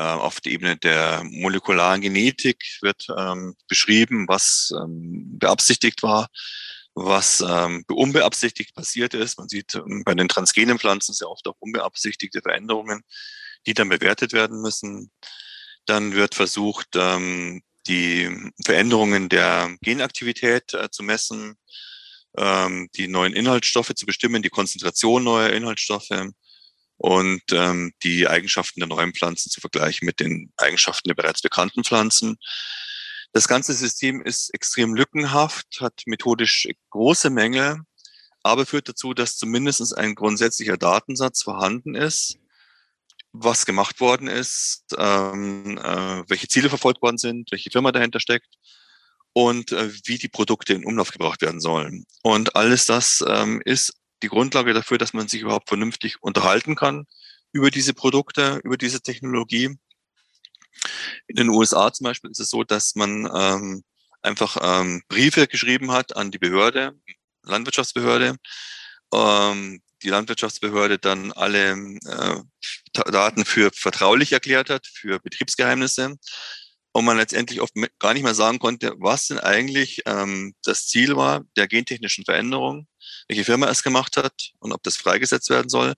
auf 0.00 0.40
der 0.40 0.52
Ebene 0.52 0.76
der 0.76 1.22
molekularen 1.24 2.00
Genetik 2.00 2.64
wird 2.82 3.06
ähm, 3.16 3.54
beschrieben, 3.68 4.26
was 4.28 4.72
ähm, 4.80 5.38
beabsichtigt 5.38 6.02
war, 6.02 6.28
was 6.94 7.42
ähm, 7.46 7.84
unbeabsichtigt 7.88 8.74
passiert 8.74 9.14
ist. 9.14 9.38
Man 9.38 9.48
sieht 9.48 9.74
ähm, 9.74 10.02
bei 10.04 10.14
den 10.14 10.28
transgenen 10.28 10.78
Pflanzen 10.78 11.14
sehr 11.14 11.30
oft 11.30 11.46
auch 11.48 11.56
unbeabsichtigte 11.58 12.42
Veränderungen 12.42 13.02
die 13.66 13.74
dann 13.74 13.88
bewertet 13.88 14.32
werden 14.32 14.60
müssen. 14.62 15.10
Dann 15.84 16.14
wird 16.14 16.34
versucht, 16.34 16.88
ähm, 16.94 17.62
die 17.86 18.52
Veränderungen 18.64 19.28
der 19.28 19.76
Genaktivität 19.80 20.74
äh, 20.74 20.90
zu 20.90 21.02
messen, 21.02 21.56
ähm, 22.36 22.88
die 22.96 23.08
neuen 23.08 23.32
Inhaltsstoffe 23.32 23.94
zu 23.94 24.06
bestimmen, 24.06 24.42
die 24.42 24.48
Konzentration 24.48 25.24
neuer 25.24 25.50
Inhaltsstoffe 25.50 26.10
und 26.96 27.42
ähm, 27.52 27.92
die 28.02 28.26
Eigenschaften 28.26 28.80
der 28.80 28.88
neuen 28.88 29.12
Pflanzen 29.12 29.50
zu 29.50 29.60
vergleichen 29.60 30.06
mit 30.06 30.20
den 30.20 30.52
Eigenschaften 30.56 31.08
der 31.08 31.14
bereits 31.14 31.42
bekannten 31.42 31.84
Pflanzen. 31.84 32.36
Das 33.32 33.48
ganze 33.48 33.74
System 33.74 34.22
ist 34.22 34.52
extrem 34.54 34.94
lückenhaft, 34.94 35.80
hat 35.80 36.02
methodisch 36.06 36.68
große 36.90 37.30
Mängel, 37.30 37.80
aber 38.42 38.64
führt 38.64 38.88
dazu, 38.88 39.12
dass 39.12 39.36
zumindest 39.36 39.96
ein 39.96 40.14
grundsätzlicher 40.14 40.76
Datensatz 40.76 41.42
vorhanden 41.42 41.94
ist, 41.94 42.38
was 43.32 43.66
gemacht 43.66 44.00
worden 44.00 44.28
ist, 44.28 44.84
ähm, 44.96 45.78
äh, 45.78 46.22
welche 46.28 46.48
Ziele 46.48 46.68
verfolgt 46.68 47.02
worden 47.02 47.18
sind, 47.18 47.50
welche 47.52 47.70
Firma 47.70 47.92
dahinter 47.92 48.20
steckt 48.20 48.54
und 49.34 49.72
äh, 49.72 49.92
wie 50.04 50.16
die 50.16 50.28
Produkte 50.28 50.72
in 50.72 50.86
Umlauf 50.86 51.10
gebracht 51.10 51.42
werden 51.42 51.60
sollen. 51.60 52.06
Und 52.22 52.56
alles 52.56 52.86
das 52.86 53.22
ähm, 53.28 53.60
ist 53.66 53.92
die 54.22 54.28
Grundlage 54.28 54.72
dafür, 54.72 54.98
dass 54.98 55.12
man 55.12 55.28
sich 55.28 55.42
überhaupt 55.42 55.68
vernünftig 55.68 56.22
unterhalten 56.22 56.74
kann 56.74 57.06
über 57.52 57.70
diese 57.70 57.94
Produkte, 57.94 58.60
über 58.64 58.76
diese 58.76 59.00
Technologie. 59.00 59.76
In 61.26 61.36
den 61.36 61.48
USA 61.48 61.92
zum 61.92 62.04
Beispiel 62.04 62.30
ist 62.30 62.40
es 62.40 62.50
so, 62.50 62.64
dass 62.64 62.94
man 62.94 63.28
ähm, 63.34 63.84
einfach 64.22 64.58
ähm, 64.60 65.02
Briefe 65.08 65.46
geschrieben 65.46 65.92
hat 65.92 66.16
an 66.16 66.30
die 66.30 66.38
Behörde, 66.38 66.92
Landwirtschaftsbehörde, 67.42 68.36
ähm, 69.12 69.80
die 70.02 70.08
Landwirtschaftsbehörde 70.08 70.98
dann 70.98 71.32
alle 71.32 71.72
äh, 71.72 72.42
Daten 73.10 73.44
für 73.44 73.70
vertraulich 73.72 74.32
erklärt 74.32 74.68
hat, 74.68 74.86
für 74.86 75.18
Betriebsgeheimnisse. 75.20 76.16
Und 76.96 77.04
man 77.04 77.18
letztendlich 77.18 77.60
oft 77.60 77.74
gar 77.98 78.14
nicht 78.14 78.22
mehr 78.22 78.34
sagen 78.34 78.58
konnte, 78.58 78.94
was 78.96 79.26
denn 79.26 79.38
eigentlich 79.38 80.00
ähm, 80.06 80.54
das 80.64 80.86
Ziel 80.86 81.14
war 81.14 81.44
der 81.54 81.68
gentechnischen 81.68 82.24
Veränderung, 82.24 82.88
welche 83.28 83.44
Firma 83.44 83.68
es 83.68 83.82
gemacht 83.82 84.16
hat 84.16 84.52
und 84.60 84.72
ob 84.72 84.82
das 84.82 84.96
freigesetzt 84.96 85.50
werden 85.50 85.68
soll, 85.68 85.92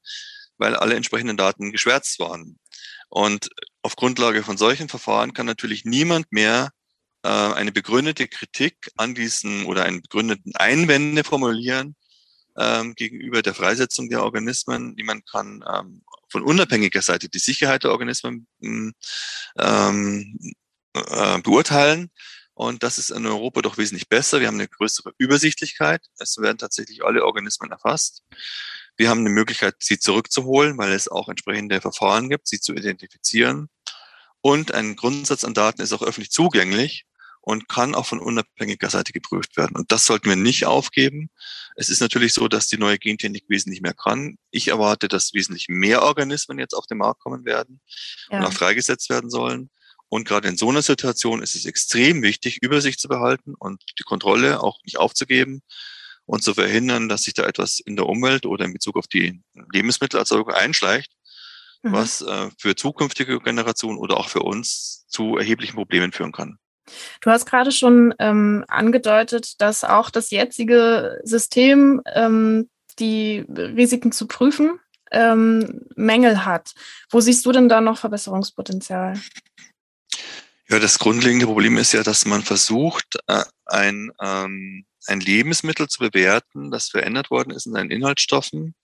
weil 0.57 0.75
alle 0.75 0.97
entsprechenden 0.97 1.37
Daten 1.37 1.71
geschwärzt 1.71 2.19
waren. 2.19 2.59
Und 3.11 3.49
auf 3.83 3.95
Grundlage 3.95 4.43
von 4.43 4.57
solchen 4.57 4.89
Verfahren 4.89 5.35
kann 5.35 5.47
natürlich 5.47 5.85
niemand 5.85 6.33
mehr 6.33 6.73
äh, 7.23 7.29
eine 7.29 7.71
begründete 7.71 8.27
Kritik 8.27 8.91
an 8.97 9.15
diesen 9.15 9.67
oder 9.67 9.85
einen 9.85 10.03
begründeten 10.03 10.57
Einwände 10.57 11.23
formulieren, 11.23 11.95
ähm, 12.57 12.95
gegenüber 12.97 13.43
der 13.43 13.55
Freisetzung 13.55 14.09
der 14.09 14.25
Organismen. 14.25 14.95
Niemand 14.97 15.31
kann 15.31 15.65
ähm, 15.73 16.03
von 16.29 16.43
unabhängiger 16.43 17.03
Seite 17.03 17.29
die 17.29 17.39
Sicherheit 17.39 17.85
der 17.85 17.93
Organismen 17.93 18.49
hm, 18.61 18.95
ähm, 19.59 20.57
äh, 21.07 21.41
beurteilen. 21.43 22.11
Und 22.55 22.83
das 22.83 22.99
ist 22.99 23.11
in 23.11 23.25
Europa 23.25 23.63
doch 23.63 23.79
wesentlich 23.79 24.09
besser. 24.09 24.41
Wir 24.41 24.49
haben 24.49 24.57
eine 24.57 24.67
größere 24.67 25.13
Übersichtlichkeit. 25.17 26.05
Es 26.19 26.39
werden 26.39 26.59
tatsächlich 26.59 27.05
alle 27.05 27.25
Organismen 27.25 27.71
erfasst. 27.71 28.25
Wir 28.97 29.11
haben 29.11 29.21
eine 29.21 29.31
Möglichkeit, 29.31 29.77
sie 29.79 30.01
zurückzuholen, 30.01 30.77
weil 30.77 30.93
es 30.93 31.07
auch 31.07 31.29
entsprechende 31.29 31.81
Verfahren 31.81 32.29
gibt, 32.29 32.49
sie 32.49 32.59
zu 32.59 32.75
identifizieren. 32.75 33.69
Und 34.41 34.73
ein 34.73 34.97
Grundsatz 34.97 35.45
an 35.45 35.55
Daten 35.55 35.83
ist 35.83 35.93
auch 35.93 36.03
öffentlich 36.03 36.33
zugänglich 36.33 37.07
und 37.41 37.69
kann 37.69 37.95
auch 37.95 38.07
von 38.07 38.19
unabhängiger 38.19 38.91
Seite 38.91 39.13
geprüft 39.13 39.57
werden. 39.57 39.77
Und 39.77 39.93
das 39.93 40.05
sollten 40.05 40.29
wir 40.29 40.37
nicht 40.37 40.67
aufgeben. 40.67 41.31
Es 41.77 41.89
ist 41.89 42.01
natürlich 42.01 42.35
so, 42.35 42.49
dass 42.49 42.67
die 42.67 42.77
neue 42.77 42.99
Gentechnik 42.99 43.45
wesentlich 43.49 43.81
mehr 43.81 43.95
kann. 43.95 44.37
Ich 44.51 44.69
erwarte, 44.69 45.09
dass 45.09 45.33
wesentlich 45.33 45.69
mehr 45.69 46.03
Organismen 46.03 46.59
jetzt 46.59 46.75
auf 46.75 46.87
den 46.87 46.99
Markt 46.99 47.21
kommen 47.21 47.45
werden 47.45 47.81
ja. 48.31 48.39
und 48.39 48.45
auch 48.45 48.53
freigesetzt 48.53 49.09
werden 49.11 49.31
sollen. 49.31 49.71
Und 50.09 50.27
gerade 50.27 50.49
in 50.49 50.57
so 50.57 50.71
einer 50.71 50.83
Situation 50.83 51.43
ist 51.43 51.55
es 51.55 51.67
extrem 51.67 52.23
wichtig, 52.23 52.63
Übersicht 52.63 53.01
zu 53.01 53.09
behalten 53.09 53.55
und 53.59 53.83
die 53.99 54.05
Kontrolle 54.05 54.63
auch 54.63 54.79
nicht 54.85 54.99
aufzugeben 54.99 55.63
und 56.25 56.43
zu 56.43 56.55
verhindern, 56.55 57.09
dass 57.09 57.23
sich 57.23 57.35
da 57.35 57.45
etwas 57.45 57.81
in 57.81 57.97
der 57.97 58.07
Umwelt 58.07 58.47
oder 58.47 58.65
in 58.65 58.73
Bezug 58.73 58.97
auf 58.97 59.07
die 59.07 59.43
Lebensmittelerzeugung 59.73 60.53
einschleicht, 60.53 61.13
mhm. 61.83 61.93
was 61.93 62.23
äh, 62.23 62.51
für 62.59 62.75
zukünftige 62.75 63.39
Generationen 63.41 63.99
oder 63.99 64.17
auch 64.17 64.29
für 64.29 64.43
uns 64.43 65.07
zu 65.09 65.37
erheblichen 65.37 65.77
Problemen 65.77 66.13
führen 66.13 66.33
kann. 66.33 66.59
Du 67.21 67.31
hast 67.31 67.45
gerade 67.45 67.71
schon 67.71 68.15
ähm, 68.19 68.65
angedeutet, 68.69 69.61
dass 69.61 69.85
auch 69.85 70.11
das 70.11 70.31
jetzige 70.31 71.21
System, 71.23 72.03
ähm, 72.15 72.71
die 72.99 73.45
Risiken 73.49 74.11
zu 74.11 74.27
prüfen, 74.27 74.81
ähm, 75.11 75.87
Mängel 75.97 76.45
hat. 76.45 76.73
Wo 77.11 77.21
siehst 77.21 77.45
du 77.47 77.53
denn 77.53 77.69
da 77.69 77.81
noch 77.81 77.99
Verbesserungspotenzial? 77.99 79.21
Ja, 80.69 80.79
das 80.79 80.99
grundlegende 80.99 81.47
Problem 81.47 81.79
ist 81.79 81.93
ja, 81.93 82.03
dass 82.03 82.27
man 82.27 82.43
versucht, 82.43 83.19
äh, 83.27 83.45
ein, 83.65 84.11
ähm, 84.21 84.85
ein 85.07 85.21
Lebensmittel 85.21 85.89
zu 85.89 86.01
bewerten, 86.01 86.71
das 86.71 86.91
verändert 86.91 87.31
worden 87.31 87.51
ist 87.53 87.67
in 87.67 87.73
seinen 87.73 87.91
Inhaltsstoffen 87.91 88.75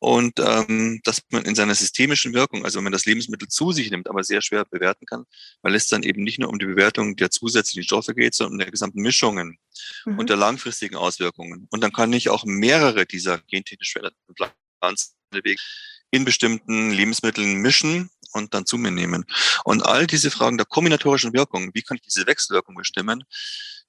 und 0.00 0.40
ähm, 0.40 1.00
dass 1.04 1.22
man 1.30 1.44
in 1.44 1.54
seiner 1.54 1.74
systemischen 1.74 2.32
Wirkung, 2.32 2.64
also 2.64 2.78
wenn 2.78 2.84
man 2.84 2.92
das 2.92 3.04
Lebensmittel 3.04 3.48
zu 3.48 3.70
sich 3.70 3.90
nimmt, 3.90 4.08
aber 4.08 4.24
sehr 4.24 4.40
schwer 4.40 4.64
bewerten 4.64 5.04
kann, 5.04 5.24
weil 5.60 5.74
es 5.74 5.88
dann 5.88 6.02
eben 6.02 6.22
nicht 6.22 6.38
nur 6.38 6.48
um 6.48 6.58
die 6.58 6.66
Bewertung 6.66 7.16
der 7.16 7.30
zusätzlichen 7.30 7.82
Stoffe 7.82 8.14
geht, 8.14 8.34
sondern 8.34 8.52
um 8.52 8.58
der 8.60 8.70
gesamten 8.70 9.02
Mischungen 9.02 9.58
mhm. 10.06 10.18
und 10.18 10.30
der 10.30 10.36
langfristigen 10.36 10.96
Auswirkungen. 10.96 11.68
Und 11.70 11.82
dann 11.82 11.92
kann 11.92 12.12
ich 12.14 12.30
auch 12.30 12.44
mehrere 12.44 13.04
dieser 13.04 13.38
gentechnisch 13.38 13.92
veränderten 13.92 14.34
Pflanzen 14.80 15.12
in 16.10 16.24
bestimmten 16.24 16.90
Lebensmitteln 16.90 17.56
mischen 17.56 18.10
und 18.32 18.54
dann 18.54 18.66
zu 18.66 18.78
mir 18.78 18.90
nehmen. 18.90 19.24
Und 19.64 19.84
all 19.84 20.06
diese 20.06 20.30
Fragen 20.30 20.56
der 20.56 20.66
kombinatorischen 20.66 21.32
Wirkung, 21.32 21.70
wie 21.74 21.82
kann 21.82 21.96
ich 21.96 22.02
diese 22.02 22.26
Wechselwirkung 22.26 22.74
bestimmen, 22.76 23.24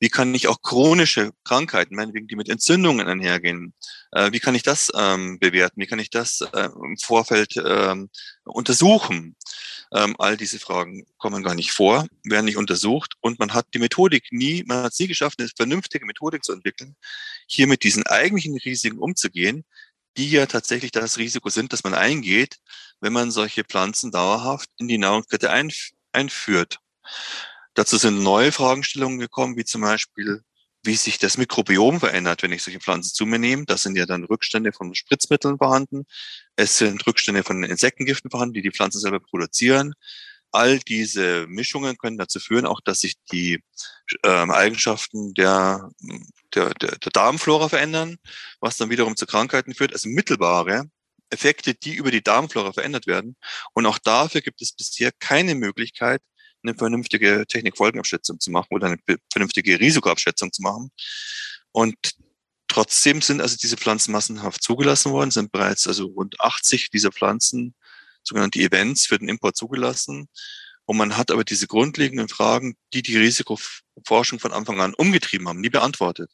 Wie 0.02 0.10
kann 0.10 0.34
ich 0.34 0.48
auch 0.48 0.64
chronische 0.64 1.32
Krankheiten, 1.44 1.96
meinetwegen, 1.96 2.28
die 2.28 2.36
mit 2.36 2.50
Entzündungen 2.50 3.08
einhergehen, 3.08 3.76
äh, 4.12 4.32
wie 4.32 4.40
kann 4.40 4.56
ich 4.56 4.64
das 4.64 4.92
ähm, 4.96 5.38
bewerten? 5.38 5.80
Wie 5.80 5.86
kann 5.86 6.00
ich 6.00 6.10
das 6.10 6.42
äh, 6.42 6.70
im 6.84 6.98
Vorfeld 6.98 7.54
ähm, 7.64 8.10
untersuchen? 8.44 9.36
Ähm, 9.94 10.16
all 10.18 10.38
diese 10.38 10.58
Fragen 10.58 11.06
kommen 11.18 11.44
gar 11.44 11.54
nicht 11.54 11.72
vor, 11.72 12.08
werden 12.24 12.46
nicht 12.46 12.58
untersucht 12.58 13.14
und 13.22 13.38
man 13.38 13.54
hat 13.54 13.68
die 13.76 13.80
Methodik 13.80 14.32
nie, 14.32 14.64
man 14.66 14.86
hat 14.86 14.94
es 14.94 15.00
nie 15.00 15.08
geschafft, 15.08 15.40
eine 15.40 15.50
vernünftige 15.56 16.06
Methodik 16.08 16.44
zu 16.44 16.54
entwickeln, 16.54 16.96
hier 17.46 17.68
mit 17.68 17.84
diesen 17.84 18.08
eigentlichen 18.08 18.58
Risiken 18.58 18.98
umzugehen, 18.98 19.66
die 20.18 20.30
ja 20.30 20.46
tatsächlich 20.46 20.92
das 20.92 21.18
Risiko 21.18 21.50
sind, 21.50 21.74
dass 21.74 21.84
man 21.84 21.94
eingeht, 21.94 22.58
wenn 23.00 23.14
man 23.14 23.32
solche 23.32 23.64
Pflanzen 23.64 24.12
dauerhaft 24.12 24.70
in 24.78 24.88
die 24.88 24.98
Nahrungskette 24.98 25.50
einf 25.50 25.92
einführt. 26.14 26.80
Dazu 27.74 27.98
sind 27.98 28.22
neue 28.22 28.52
Fragestellungen 28.52 29.20
gekommen, 29.20 29.56
wie 29.56 29.64
zum 29.64 29.82
Beispiel, 29.82 30.44
wie 30.84 30.96
sich 30.96 31.20
das 31.20 31.38
Mikrobiom 31.38 32.00
verändert, 32.00 32.44
wenn 32.44 32.52
ich 32.52 32.64
solche 32.64 32.82
Pflanzen 32.82 33.14
zu 33.14 33.26
mir 33.26 33.40
nehme. 33.40 33.66
Das 33.66 33.84
sind 33.84 33.96
ja 33.96 34.06
dann 34.06 34.26
Rückstände 34.26 34.74
von 34.74 34.94
Spritzmitteln 34.94 35.58
vorhanden. 35.58 36.06
Es 36.58 36.78
sind 36.78 37.06
Rückstände 37.08 37.44
von 37.44 37.64
Insektengiften 37.64 38.30
vorhanden, 38.30 38.54
die 38.54 38.62
die 38.62 38.72
Pflanzen 38.72 39.00
selber 39.00 39.22
produzieren. 39.22 39.94
All 40.52 40.80
diese 40.80 41.48
Mischungen 41.48 41.98
können 41.98 42.18
dazu 42.18 42.40
führen, 42.40 42.66
auch 42.66 42.82
dass 42.82 43.02
sich 43.02 43.16
die 43.32 43.64
ähm, 44.24 44.52
Eigenschaften 44.52 45.34
der, 45.34 45.90
der, 46.54 46.74
der, 46.74 46.98
der 46.98 47.12
Darmflora 47.12 47.70
verändern, 47.70 48.18
was 48.60 48.78
dann 48.78 48.90
wiederum 48.90 49.16
zu 49.16 49.26
Krankheiten 49.26 49.74
führt. 49.74 49.94
Also 49.94 50.10
mittelbare 50.10 50.90
Effekte, 51.30 51.74
die 51.74 51.96
über 51.96 52.12
die 52.12 52.24
Darmflora 52.24 52.74
verändert 52.74 53.08
werden. 53.08 53.38
Und 53.74 53.86
auch 53.86 53.98
dafür 53.98 54.42
gibt 54.42 54.62
es 54.62 54.74
bisher 54.74 55.12
keine 55.20 55.56
Möglichkeit, 55.56 56.22
eine 56.64 56.76
vernünftige 56.76 57.46
Technikfolgenabschätzung 57.48 58.40
zu 58.40 58.52
machen 58.52 58.68
oder 58.72 58.88
eine 58.88 58.98
vernünftige 59.32 59.80
Risikoabschätzung 59.80 60.52
zu 60.52 60.62
machen. 60.62 60.92
Und 61.72 61.96
trotzdem 62.68 63.22
sind 63.22 63.42
also 63.42 63.58
diese 63.58 63.78
Pflanzen 63.78 64.12
massenhaft 64.12 64.62
zugelassen 64.62 65.12
worden, 65.12 65.32
sind 65.32 65.52
bereits 65.52 65.88
also 65.88 66.06
rund 66.06 66.40
80 66.40 66.90
dieser 66.90 67.12
Pflanzen, 67.12 67.74
sogenannte 68.24 68.60
Events, 68.60 69.06
für 69.06 69.20
den 69.20 69.30
Import 69.30 69.58
zugelassen. 69.58 70.28
Und 70.86 70.98
man 70.98 71.18
hat 71.18 71.32
aber 71.32 71.44
diese 71.44 71.68
grundlegenden 71.68 72.28
Fragen, 72.28 72.76
die 72.94 73.02
die 73.02 73.18
Risikoforschung 73.18 74.40
von 74.40 74.52
Anfang 74.52 74.82
an 74.82 74.94
umgetrieben 74.94 75.48
haben, 75.48 75.62
nie 75.62 75.70
beantwortet. 75.70 76.32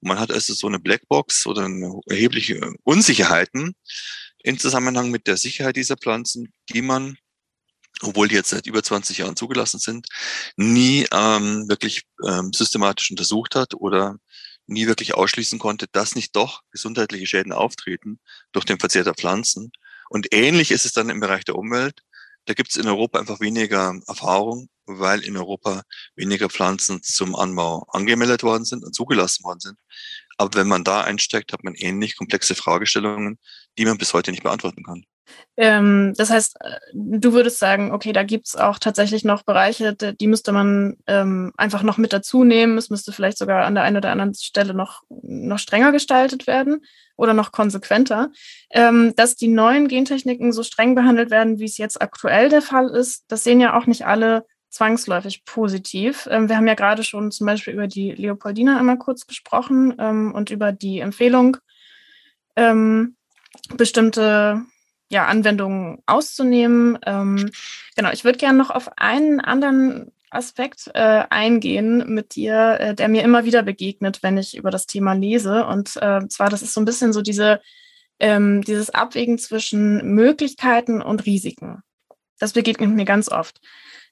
Und 0.00 0.08
man 0.08 0.18
hat 0.18 0.32
also 0.32 0.54
so 0.54 0.66
eine 0.66 0.80
Blackbox 0.80 1.46
oder 1.46 1.66
eine 1.66 2.00
erhebliche 2.06 2.72
Unsicherheiten 2.82 3.74
im 4.42 4.58
Zusammenhang 4.58 5.10
mit 5.10 5.26
der 5.26 5.36
Sicherheit 5.36 5.76
dieser 5.76 5.96
Pflanzen, 5.96 6.52
die 6.70 6.82
man 6.82 7.16
obwohl 8.00 8.28
die 8.28 8.34
jetzt 8.34 8.50
seit 8.50 8.66
über 8.66 8.82
20 8.82 9.18
Jahren 9.18 9.36
zugelassen 9.36 9.78
sind, 9.78 10.08
nie 10.56 11.06
ähm, 11.12 11.68
wirklich 11.68 12.02
ähm, 12.26 12.52
systematisch 12.52 13.10
untersucht 13.10 13.54
hat 13.54 13.74
oder 13.74 14.16
nie 14.66 14.86
wirklich 14.86 15.14
ausschließen 15.14 15.58
konnte, 15.58 15.86
dass 15.92 16.14
nicht 16.14 16.34
doch 16.36 16.62
gesundheitliche 16.70 17.26
Schäden 17.26 17.52
auftreten 17.52 18.20
durch 18.52 18.64
den 18.64 18.78
Verzehr 18.78 19.04
der 19.04 19.14
Pflanzen. 19.14 19.72
Und 20.12 20.26
ähnlich 20.30 20.70
ist 20.72 20.84
es 20.84 20.92
dann 20.92 21.08
im 21.08 21.20
Bereich 21.20 21.42
der 21.44 21.56
Umwelt. 21.56 22.02
Da 22.44 22.52
gibt 22.52 22.68
es 22.68 22.76
in 22.76 22.86
Europa 22.86 23.18
einfach 23.18 23.40
weniger 23.40 23.98
Erfahrung, 24.06 24.68
weil 24.84 25.20
in 25.20 25.38
Europa 25.38 25.84
weniger 26.16 26.50
Pflanzen 26.50 27.02
zum 27.02 27.34
Anbau 27.34 27.86
angemeldet 27.88 28.42
worden 28.42 28.66
sind 28.66 28.84
und 28.84 28.94
zugelassen 28.94 29.42
worden 29.42 29.60
sind. 29.60 29.78
Aber 30.36 30.54
wenn 30.58 30.68
man 30.68 30.84
da 30.84 31.00
einsteigt, 31.00 31.54
hat 31.54 31.64
man 31.64 31.74
ähnlich 31.74 32.14
komplexe 32.14 32.54
Fragestellungen, 32.54 33.38
die 33.78 33.86
man 33.86 33.96
bis 33.96 34.12
heute 34.12 34.32
nicht 34.32 34.42
beantworten 34.42 34.82
kann. 34.84 35.06
Ähm, 35.56 36.14
das 36.16 36.30
heißt, 36.30 36.56
äh, 36.60 36.78
du 36.94 37.32
würdest 37.32 37.58
sagen, 37.58 37.92
okay, 37.92 38.12
da 38.12 38.22
gibt 38.22 38.48
es 38.48 38.56
auch 38.56 38.78
tatsächlich 38.78 39.24
noch 39.24 39.42
Bereiche, 39.42 39.94
die 39.94 40.26
müsste 40.26 40.52
man 40.52 40.96
ähm, 41.06 41.52
einfach 41.56 41.82
noch 41.82 41.98
mit 41.98 42.12
dazu 42.12 42.44
nehmen. 42.44 42.78
Es 42.78 42.90
müsste 42.90 43.12
vielleicht 43.12 43.38
sogar 43.38 43.64
an 43.64 43.74
der 43.74 43.84
einen 43.84 43.96
oder 43.96 44.10
anderen 44.10 44.34
Stelle 44.34 44.74
noch, 44.74 45.02
noch 45.08 45.58
strenger 45.58 45.92
gestaltet 45.92 46.46
werden 46.46 46.84
oder 47.16 47.34
noch 47.34 47.52
konsequenter. 47.52 48.30
Ähm, 48.70 49.14
dass 49.16 49.36
die 49.36 49.48
neuen 49.48 49.88
Gentechniken 49.88 50.52
so 50.52 50.62
streng 50.62 50.94
behandelt 50.94 51.30
werden, 51.30 51.58
wie 51.58 51.66
es 51.66 51.78
jetzt 51.78 52.00
aktuell 52.00 52.48
der 52.48 52.62
Fall 52.62 52.88
ist, 52.88 53.24
das 53.28 53.44
sehen 53.44 53.60
ja 53.60 53.76
auch 53.76 53.86
nicht 53.86 54.06
alle 54.06 54.44
zwangsläufig 54.72 55.44
positiv. 55.44 56.26
Ähm, 56.30 56.48
wir 56.48 56.56
haben 56.56 56.66
ja 56.66 56.74
gerade 56.74 57.04
schon 57.04 57.30
zum 57.30 57.46
Beispiel 57.46 57.74
über 57.74 57.86
die 57.86 58.12
Leopoldina 58.12 58.78
einmal 58.78 58.98
kurz 58.98 59.26
gesprochen 59.26 59.94
ähm, 59.98 60.32
und 60.34 60.50
über 60.50 60.72
die 60.72 61.00
Empfehlung, 61.00 61.58
ähm, 62.56 63.16
bestimmte 63.76 64.62
ja, 65.12 65.26
Anwendungen 65.26 65.98
auszunehmen. 66.06 66.98
Ähm, 67.04 67.50
genau, 67.96 68.10
ich 68.12 68.24
würde 68.24 68.38
gerne 68.38 68.56
noch 68.56 68.70
auf 68.70 68.90
einen 68.96 69.40
anderen 69.40 70.10
Aspekt 70.30 70.90
äh, 70.94 71.24
eingehen 71.28 72.04
mit 72.08 72.34
dir, 72.34 72.78
äh, 72.80 72.94
der 72.94 73.08
mir 73.08 73.22
immer 73.22 73.44
wieder 73.44 73.62
begegnet, 73.62 74.22
wenn 74.22 74.38
ich 74.38 74.56
über 74.56 74.70
das 74.70 74.86
Thema 74.86 75.12
lese. 75.12 75.66
Und 75.66 75.96
äh, 76.00 76.26
zwar, 76.28 76.48
das 76.48 76.62
ist 76.62 76.72
so 76.72 76.80
ein 76.80 76.86
bisschen 76.86 77.12
so 77.12 77.20
diese, 77.20 77.60
ähm, 78.20 78.62
dieses 78.62 78.88
Abwägen 78.88 79.36
zwischen 79.36 80.14
Möglichkeiten 80.14 81.02
und 81.02 81.26
Risiken. 81.26 81.82
Das 82.38 82.54
begegnet 82.54 82.90
mir 82.90 83.04
ganz 83.04 83.30
oft. 83.30 83.60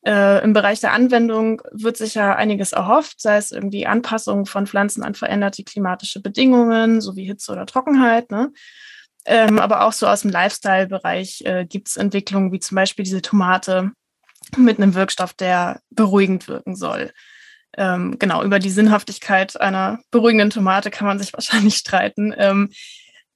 Äh, 0.05 0.45
Im 0.45 0.53
Bereich 0.53 0.81
der 0.81 0.93
Anwendung 0.93 1.63
wird 1.73 1.97
sich 1.97 2.15
ja 2.15 2.37
einiges 2.37 2.73
erhofft, 2.73 3.23
sei 3.23 3.39
es 3.39 3.53
irgendwie 3.53 3.87
Anpassung 3.87 4.45
von 4.45 4.67
Pflanzen 4.67 5.03
an 5.03 5.15
veränderte 5.15 5.65
klimatische 5.65 6.21
Bedingungen, 6.21 7.01
sowie 7.01 7.25
Hitze 7.25 7.53
oder 7.53 7.65
Trockenheit. 7.65 8.31
Ne? 8.31 8.53
Ähm, 9.27 9.59
aber 9.59 9.85
auch 9.85 9.93
so 9.93 10.07
aus 10.07 10.23
dem 10.23 10.31
Lifestyle-Bereich 10.31 11.43
äh, 11.45 11.67
gibt 11.67 11.89
es 11.89 11.97
Entwicklungen 11.97 12.53
wie 12.53 12.61
zum 12.61 12.77
Beispiel 12.77 13.05
diese 13.05 13.23
Tomate 13.23 13.93
mit 14.57 14.79
einem 14.79 14.95
Wirkstoff, 14.95 15.35
der 15.35 15.81
beruhigend 15.91 16.49
wirken 16.49 16.75
soll. 16.75 17.13
Ähm, 17.77 18.19
genau, 18.19 18.43
über 18.43 18.59
die 18.59 18.71
Sinnhaftigkeit 18.71 19.61
einer 19.61 20.01
beruhigenden 20.11 20.51
Tomate 20.51 20.91
kann 20.91 21.07
man 21.07 21.19
sich 21.19 21.33
wahrscheinlich 21.35 21.77
streiten. 21.77 22.35
Ähm, 22.37 22.71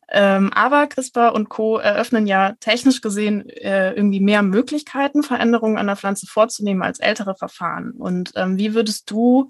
ähm, 0.08 0.52
aber 0.52 0.86
CRISPR 0.86 1.34
und 1.34 1.48
Co. 1.48 1.78
eröffnen 1.78 2.26
ja 2.26 2.52
technisch 2.60 3.00
gesehen 3.00 3.48
äh, 3.48 3.92
irgendwie 3.92 4.20
mehr 4.20 4.42
Möglichkeiten, 4.42 5.22
Veränderungen 5.22 5.78
an 5.78 5.86
der 5.86 5.96
Pflanze 5.96 6.26
vorzunehmen 6.26 6.82
als 6.82 7.00
ältere 7.00 7.34
Verfahren. 7.34 7.92
Und 7.92 8.32
ähm, 8.36 8.58
wie 8.58 8.74
würdest 8.74 9.10
du 9.10 9.48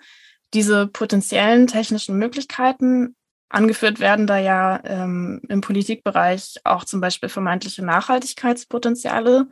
diese 0.54 0.86
potenziellen 0.86 1.66
technischen 1.66 2.16
Möglichkeiten 2.16 3.16
Angeführt 3.48 4.00
werden 4.00 4.26
da 4.26 4.38
ja 4.38 4.80
ähm, 4.84 5.40
im 5.48 5.60
Politikbereich 5.60 6.56
auch 6.64 6.84
zum 6.84 7.00
Beispiel 7.00 7.28
vermeintliche 7.28 7.84
Nachhaltigkeitspotenziale. 7.84 9.48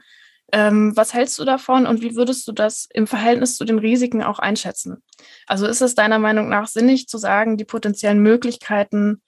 Ähm, 0.53 0.97
was 0.97 1.15
hältst 1.15 1.39
du 1.39 1.45
davon 1.45 1.87
und 1.87 2.03
wie 2.03 2.15
würdest 2.15 2.47
du 2.47 2.53
das 2.53 2.87
im 2.93 3.07
Verhältnis 3.07 3.57
zu 3.57 3.65
den 3.65 3.79
Risiken 3.79 4.23
auch 4.23 4.39
einschätzen? 4.39 5.03
Also 5.47 5.67
ist 5.67 5.81
es 5.81 5.95
deiner 5.95 6.19
Meinung 6.19 6.49
nach 6.49 6.67
sinnig 6.67 7.09
zu 7.09 7.17
sagen, 7.17 7.57
die 7.57 7.65
potenziellen 7.65 8.21
Möglichkeiten 8.21 9.23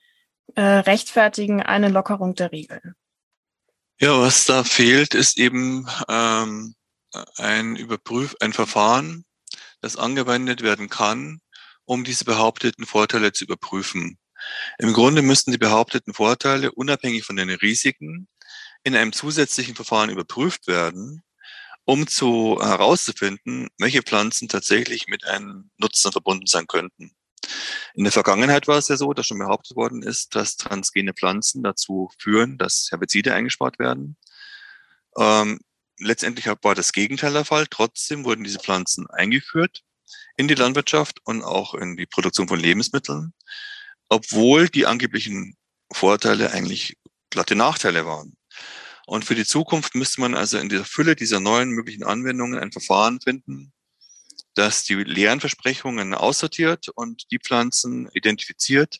äh, 0.55 0.63
rechtfertigen 0.63 1.63
eine 1.63 1.89
Lockerung 1.89 2.35
der 2.35 2.53
Regeln? 2.53 2.95
Ja, 4.01 4.21
was 4.21 4.45
da 4.45 4.65
fehlt, 4.65 5.15
ist 5.15 5.39
eben 5.39 5.89
ähm, 6.09 6.75
ein 7.37 7.77
Überprüf, 7.77 8.35
ein 8.41 8.53
Verfahren, 8.53 9.25
das 9.81 9.97
angewendet 9.97 10.63
werden 10.63 10.89
kann, 10.91 11.41
um 11.85 12.05
diese 12.05 12.25
behaupteten 12.25 12.87
Vorteile 12.87 13.33
zu 13.33 13.45
überprüfen. 13.45 14.19
Im 14.79 14.93
Grunde 14.93 15.23
müssten 15.23 15.53
die 15.53 15.59
behaupteten 15.59 16.15
Vorteile 16.15 16.73
unabhängig 16.73 17.25
von 17.25 17.37
den 17.37 17.51
Risiken 17.51 18.29
in 18.83 18.95
einem 18.97 19.13
zusätzlichen 19.13 19.75
Verfahren 19.75 20.11
überprüft 20.11 20.67
werden, 20.67 21.23
um 21.85 22.07
zu 22.07 22.59
herauszufinden, 22.61 23.69
welche 23.79 24.03
Pflanzen 24.03 24.49
tatsächlich 24.49 25.07
mit 25.09 25.25
einem 25.27 25.71
Nutzen 25.79 26.13
verbunden 26.13 26.47
sein 26.47 26.67
könnten. 26.67 27.15
In 27.95 28.05
der 28.05 28.13
Vergangenheit 28.13 28.69
war 28.69 28.79
es 28.79 28.89
ja 28.89 28.97
so, 28.97 29.13
dass 29.13 29.27
schon 29.27 29.39
behauptet 29.39 29.77
worden 29.77 30.03
ist, 30.03 30.35
dass 30.35 30.57
transgene 30.57 31.13
Pflanzen 31.13 31.63
dazu 31.63 32.11
führen, 32.19 32.59
dass 32.59 32.89
Herbizide 32.91 33.35
eingespart 33.35 33.79
werden. 33.79 34.17
Ähm, 35.17 35.61
letztendlich 35.99 36.47
war 36.47 36.75
das 36.75 36.93
Gegenteil 36.93 37.33
der 37.33 37.45
Fall. 37.45 37.67
Trotzdem 37.69 38.25
wurden 38.25 38.45
diese 38.45 38.59
Pflanzen 38.59 39.09
eingeführt 39.11 39.83
in 40.37 40.49
die 40.49 40.55
Landwirtschaft 40.55 41.21
und 41.25 41.45
auch 41.45 41.75
in 41.75 41.97
die 41.97 42.07
Produktion 42.07 42.49
von 42.49 42.59
Lebensmitteln 42.59 43.35
obwohl 44.15 44.69
die 44.69 44.87
angeblichen 44.87 45.57
Vorteile 45.93 46.53
eigentlich 46.53 46.97
glatte 47.31 47.57
Nachteile 47.57 48.07
waren. 48.07 48.37
Und 49.07 49.25
für 49.25 49.35
die 49.35 49.45
Zukunft 49.45 49.97
müsste 49.97 50.21
man 50.21 50.35
also 50.35 50.57
in 50.59 50.69
der 50.69 50.85
Fülle 50.85 51.17
dieser 51.17 51.41
neuen 51.41 51.71
möglichen 51.71 52.05
Anwendungen 52.05 52.59
ein 52.59 52.71
Verfahren 52.71 53.21
finden, 53.21 53.73
das 54.55 54.85
die 54.85 54.95
leeren 54.95 55.41
Versprechungen 55.41 56.15
aussortiert 56.15 56.89
und 56.91 57.31
die 57.33 57.41
Pflanzen 57.41 58.09
identifiziert, 58.15 58.99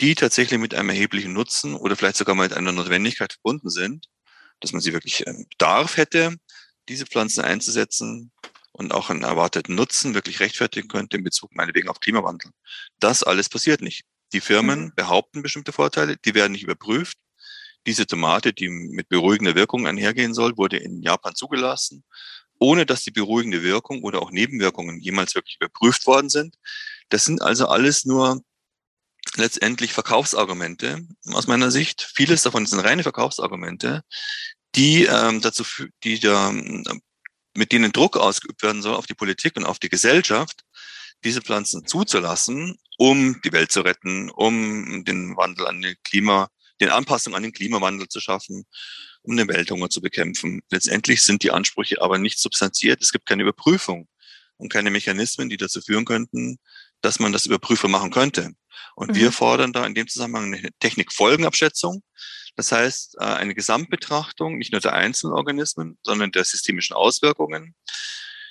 die 0.00 0.14
tatsächlich 0.14 0.58
mit 0.58 0.74
einem 0.74 0.88
erheblichen 0.88 1.34
Nutzen 1.34 1.74
oder 1.74 1.94
vielleicht 1.94 2.16
sogar 2.16 2.34
mit 2.34 2.54
einer 2.54 2.72
Notwendigkeit 2.72 3.34
verbunden 3.34 3.68
sind, 3.68 4.08
dass 4.60 4.72
man 4.72 4.80
sie 4.80 4.94
wirklich 4.94 5.26
ähm, 5.26 5.46
Bedarf 5.50 5.98
hätte, 5.98 6.36
diese 6.88 7.04
Pflanzen 7.04 7.44
einzusetzen 7.44 8.32
und 8.72 8.92
auch 8.92 9.10
einen 9.10 9.24
erwarteten 9.24 9.74
Nutzen 9.74 10.14
wirklich 10.14 10.40
rechtfertigen 10.40 10.88
könnte 10.88 11.18
in 11.18 11.22
Bezug 11.22 11.54
meinetwegen 11.54 11.90
auf 11.90 12.00
Klimawandel. 12.00 12.50
Das 12.98 13.22
alles 13.22 13.50
passiert 13.50 13.82
nicht. 13.82 14.04
Die 14.32 14.40
Firmen 14.40 14.84
mhm. 14.84 14.92
behaupten 14.94 15.42
bestimmte 15.42 15.72
Vorteile, 15.72 16.16
die 16.16 16.34
werden 16.34 16.52
nicht 16.52 16.64
überprüft. 16.64 17.18
Diese 17.86 18.06
Tomate, 18.06 18.52
die 18.52 18.68
mit 18.68 19.08
beruhigender 19.08 19.54
Wirkung 19.54 19.86
einhergehen 19.86 20.34
soll, 20.34 20.56
wurde 20.56 20.76
in 20.76 21.02
Japan 21.02 21.34
zugelassen, 21.34 22.04
ohne 22.58 22.86
dass 22.86 23.02
die 23.02 23.10
beruhigende 23.10 23.62
Wirkung 23.62 24.02
oder 24.02 24.22
auch 24.22 24.30
Nebenwirkungen 24.30 25.00
jemals 25.00 25.34
wirklich 25.34 25.56
überprüft 25.56 26.06
worden 26.06 26.28
sind. 26.28 26.56
Das 27.08 27.24
sind 27.24 27.42
also 27.42 27.66
alles 27.66 28.04
nur 28.04 28.40
letztendlich 29.36 29.92
Verkaufsargumente 29.92 31.06
aus 31.32 31.46
meiner 31.46 31.70
Sicht. 31.70 32.10
Vieles 32.14 32.42
davon 32.42 32.66
sind 32.66 32.80
reine 32.80 33.02
Verkaufsargumente, 33.02 34.02
die 34.74 35.04
ähm, 35.04 35.40
dazu, 35.40 35.64
die 36.04 36.20
da, 36.20 36.52
mit 37.54 37.72
denen 37.72 37.92
Druck 37.92 38.16
ausgeübt 38.16 38.62
werden 38.62 38.82
soll 38.82 38.94
auf 38.94 39.06
die 39.06 39.14
Politik 39.14 39.56
und 39.56 39.64
auf 39.64 39.78
die 39.78 39.88
Gesellschaft, 39.88 40.61
diese 41.24 41.42
Pflanzen 41.42 41.86
zuzulassen, 41.86 42.78
um 42.98 43.40
die 43.44 43.52
Welt 43.52 43.72
zu 43.72 43.80
retten, 43.80 44.30
um 44.30 45.04
den 45.04 45.36
Wandel 45.36 45.66
an 45.66 45.80
den 45.82 45.96
Klima, 46.04 46.48
den 46.80 46.90
Anpassung 46.90 47.34
an 47.34 47.42
den 47.42 47.52
Klimawandel 47.52 48.08
zu 48.08 48.20
schaffen, 48.20 48.64
um 49.22 49.36
den 49.36 49.48
Welthunger 49.48 49.88
zu 49.88 50.00
bekämpfen. 50.00 50.62
Letztendlich 50.70 51.22
sind 51.22 51.42
die 51.42 51.50
Ansprüche 51.50 52.02
aber 52.02 52.18
nicht 52.18 52.38
substanziert. 52.38 53.02
Es 53.02 53.12
gibt 53.12 53.26
keine 53.26 53.42
Überprüfung 53.42 54.08
und 54.56 54.72
keine 54.72 54.90
Mechanismen, 54.90 55.48
die 55.48 55.56
dazu 55.56 55.80
führen 55.80 56.04
könnten, 56.04 56.58
dass 57.00 57.18
man 57.18 57.32
das 57.32 57.46
Überprüfer 57.46 57.88
machen 57.88 58.10
könnte. 58.10 58.52
Und 58.94 59.10
mhm. 59.10 59.14
wir 59.16 59.32
fordern 59.32 59.72
da 59.72 59.86
in 59.86 59.94
dem 59.94 60.08
Zusammenhang 60.08 60.54
eine 60.54 60.70
Technikfolgenabschätzung. 60.80 62.02
Das 62.56 62.72
heißt, 62.72 63.16
äh, 63.18 63.24
eine 63.24 63.54
Gesamtbetrachtung 63.54 64.58
nicht 64.58 64.72
nur 64.72 64.80
der 64.80 64.92
einzelnen 64.92 65.34
Organismen, 65.34 65.98
sondern 66.02 66.32
der 66.32 66.44
systemischen 66.44 66.94
Auswirkungen. 66.94 67.74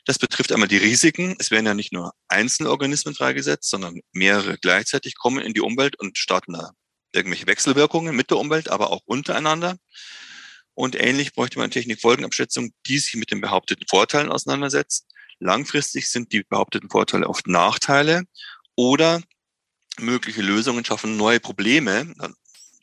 Das 0.06 0.18
betrifft 0.18 0.52
einmal 0.52 0.68
die 0.68 0.78
Risiken. 0.78 1.36
Es 1.40 1.52
werden 1.52 1.66
ja 1.66 1.74
nicht 1.74 1.94
nur 1.94 2.14
einzelne 2.28 2.70
Organismen 2.70 3.14
freigesetzt, 3.14 3.70
sondern 3.70 4.02
mehrere 4.12 4.58
gleichzeitig 4.58 5.16
kommen 5.16 5.40
in 5.40 5.54
die 5.54 5.62
Umwelt 5.62 6.00
und 6.00 6.18
starten 6.18 6.54
da 6.54 6.72
irgendwelche 7.14 7.48
Wechselwirkungen 7.48 8.16
mit 8.16 8.30
der 8.30 8.38
Umwelt, 8.38 8.70
aber 8.70 8.92
auch 8.92 9.02
untereinander. 9.06 9.78
Und 10.74 10.96
ähnlich 10.96 11.34
bräuchte 11.34 11.60
man 11.60 11.70
Technikfolgenabschätzung, 11.70 12.72
die 12.88 12.98
sich 12.98 13.16
mit 13.16 13.32
den 13.32 13.42
behaupteten 13.42 13.86
Vorteilen 13.88 14.32
auseinandersetzt. 14.32 15.08
Langfristig 15.40 16.10
sind 16.10 16.32
die 16.32 16.44
behaupteten 16.44 16.90
Vorteile 16.90 17.28
oft 17.28 17.48
Nachteile 17.48 18.24
oder 18.76 19.22
mögliche 20.00 20.42
Lösungen 20.42 20.86
schaffen 20.86 21.18
neue 21.18 21.40
Probleme 21.40 22.14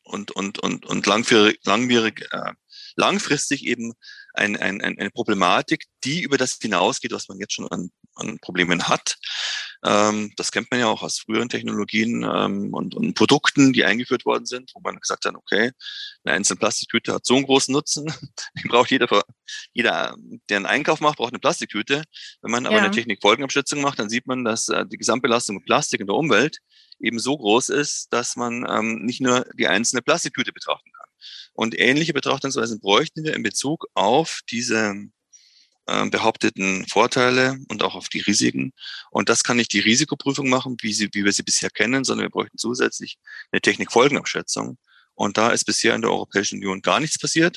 und, 0.04 0.30
und, 0.32 0.58
und, 0.58 0.86
und 0.86 1.06
langwierig, 1.06 1.58
langwierig, 1.64 2.26
äh, 2.30 2.52
langfristig 2.98 3.64
eben 3.64 3.94
ein, 4.34 4.56
ein, 4.56 4.80
eine 4.82 5.10
Problematik, 5.10 5.86
die 6.04 6.22
über 6.22 6.36
das 6.36 6.58
hinausgeht, 6.60 7.12
was 7.12 7.28
man 7.28 7.38
jetzt 7.38 7.54
schon 7.54 7.68
an, 7.68 7.90
an 8.14 8.38
Problemen 8.40 8.88
hat. 8.88 9.16
Ähm, 9.84 10.32
das 10.36 10.50
kennt 10.50 10.70
man 10.70 10.80
ja 10.80 10.86
auch 10.88 11.02
aus 11.02 11.20
früheren 11.20 11.48
Technologien 11.48 12.24
ähm, 12.24 12.74
und, 12.74 12.94
und 12.94 13.14
Produkten, 13.14 13.72
die 13.72 13.84
eingeführt 13.84 14.26
worden 14.26 14.44
sind, 14.44 14.72
wo 14.74 14.80
man 14.80 14.98
gesagt 14.98 15.24
hat, 15.24 15.34
okay, 15.34 15.70
eine 16.24 16.34
einzelne 16.34 16.58
Plastiktüte 16.58 17.14
hat 17.14 17.24
so 17.24 17.36
einen 17.36 17.46
großen 17.46 17.72
Nutzen, 17.72 18.06
die 18.62 18.68
braucht 18.68 18.90
jeder, 18.90 19.08
jeder, 19.72 20.16
der 20.48 20.56
einen 20.56 20.66
Einkauf 20.66 21.00
macht, 21.00 21.18
braucht 21.18 21.32
eine 21.32 21.38
Plastiktüte. 21.38 22.02
Wenn 22.42 22.50
man 22.50 22.66
aber 22.66 22.76
ja. 22.76 22.82
eine 22.82 22.90
Technikfolgenabschätzung 22.90 23.80
macht, 23.80 24.00
dann 24.00 24.08
sieht 24.08 24.26
man, 24.26 24.44
dass 24.44 24.68
äh, 24.68 24.84
die 24.86 24.98
Gesamtbelastung 24.98 25.56
mit 25.56 25.64
Plastik 25.64 26.00
in 26.00 26.08
der 26.08 26.16
Umwelt 26.16 26.58
eben 27.00 27.20
so 27.20 27.36
groß 27.38 27.68
ist, 27.68 28.12
dass 28.12 28.34
man 28.34 28.66
ähm, 28.68 29.04
nicht 29.04 29.20
nur 29.20 29.46
die 29.56 29.68
einzelne 29.68 30.02
Plastiktüte 30.02 30.52
betrachten 30.52 30.90
kann. 30.92 30.97
Und 31.52 31.78
ähnliche 31.78 32.12
Betrachtungsweisen 32.12 32.80
bräuchten 32.80 33.24
wir 33.24 33.34
in 33.34 33.42
Bezug 33.42 33.86
auf 33.94 34.40
diese 34.50 34.94
äh, 35.86 36.08
behaupteten 36.10 36.86
Vorteile 36.86 37.58
und 37.68 37.82
auch 37.82 37.94
auf 37.94 38.08
die 38.08 38.20
Risiken. 38.20 38.72
Und 39.10 39.28
das 39.28 39.42
kann 39.42 39.56
nicht 39.56 39.72
die 39.72 39.80
Risikoprüfung 39.80 40.48
machen, 40.48 40.76
wie, 40.82 40.92
sie, 40.92 41.08
wie 41.12 41.24
wir 41.24 41.32
sie 41.32 41.42
bisher 41.42 41.70
kennen, 41.70 42.04
sondern 42.04 42.26
wir 42.26 42.30
bräuchten 42.30 42.58
zusätzlich 42.58 43.16
eine 43.50 43.60
Technikfolgenabschätzung. 43.60 44.76
Und 45.14 45.38
da 45.38 45.50
ist 45.50 45.64
bisher 45.64 45.94
in 45.94 46.02
der 46.02 46.10
Europäischen 46.10 46.58
Union 46.58 46.82
gar 46.82 47.00
nichts 47.00 47.18
passiert. 47.18 47.56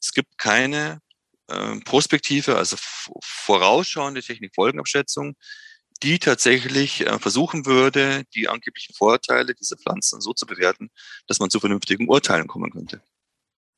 Es 0.00 0.12
gibt 0.12 0.38
keine 0.38 1.00
äh, 1.48 1.80
Prospektive, 1.80 2.56
also 2.56 2.76
vorausschauende 3.22 4.22
Technikfolgenabschätzung, 4.22 5.34
die 6.02 6.18
tatsächlich 6.18 7.06
äh, 7.06 7.18
versuchen 7.18 7.66
würde, 7.66 8.24
die 8.34 8.48
angeblichen 8.48 8.94
Vorteile 8.94 9.54
dieser 9.54 9.76
Pflanzen 9.76 10.20
so 10.20 10.32
zu 10.32 10.46
bewerten, 10.46 10.90
dass 11.26 11.38
man 11.38 11.50
zu 11.50 11.60
vernünftigen 11.60 12.08
Urteilen 12.08 12.46
kommen 12.46 12.70
könnte. 12.70 13.00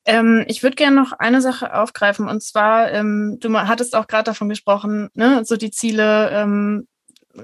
Ähm, 0.05 0.45
ich 0.47 0.63
würde 0.63 0.75
gerne 0.75 0.95
noch 0.95 1.11
eine 1.11 1.41
Sache 1.41 1.73
aufgreifen 1.73 2.27
und 2.27 2.41
zwar, 2.41 2.91
ähm, 2.91 3.37
du 3.39 3.53
hattest 3.53 3.95
auch 3.95 4.07
gerade 4.07 4.23
davon 4.23 4.49
gesprochen, 4.49 5.09
ne, 5.13 5.43
so 5.43 5.57
die 5.57 5.71
Ziele 5.71 6.29
ähm, 6.31 6.87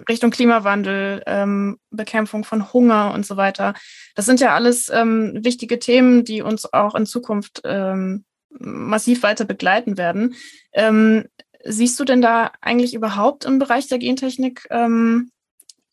Richtung 0.09 0.31
Klimawandel, 0.31 1.21
ähm, 1.27 1.77
Bekämpfung 1.91 2.43
von 2.43 2.73
Hunger 2.73 3.13
und 3.13 3.25
so 3.25 3.37
weiter. 3.37 3.73
Das 4.15 4.25
sind 4.25 4.39
ja 4.39 4.55
alles 4.55 4.89
ähm, 4.89 5.39
wichtige 5.43 5.79
Themen, 5.79 6.23
die 6.23 6.41
uns 6.41 6.71
auch 6.71 6.95
in 6.95 7.05
Zukunft 7.05 7.61
ähm, 7.63 8.25
massiv 8.49 9.23
weiter 9.23 9.45
begleiten 9.45 9.97
werden. 9.97 10.35
Ähm, 10.73 11.25
Siehst 11.63 11.99
du 11.99 12.03
denn 12.03 12.21
da 12.21 12.51
eigentlich 12.61 12.93
überhaupt 12.93 13.45
im 13.45 13.59
Bereich 13.59 13.87
der 13.87 13.99
Gentechnik 13.99 14.67
ähm, 14.69 15.31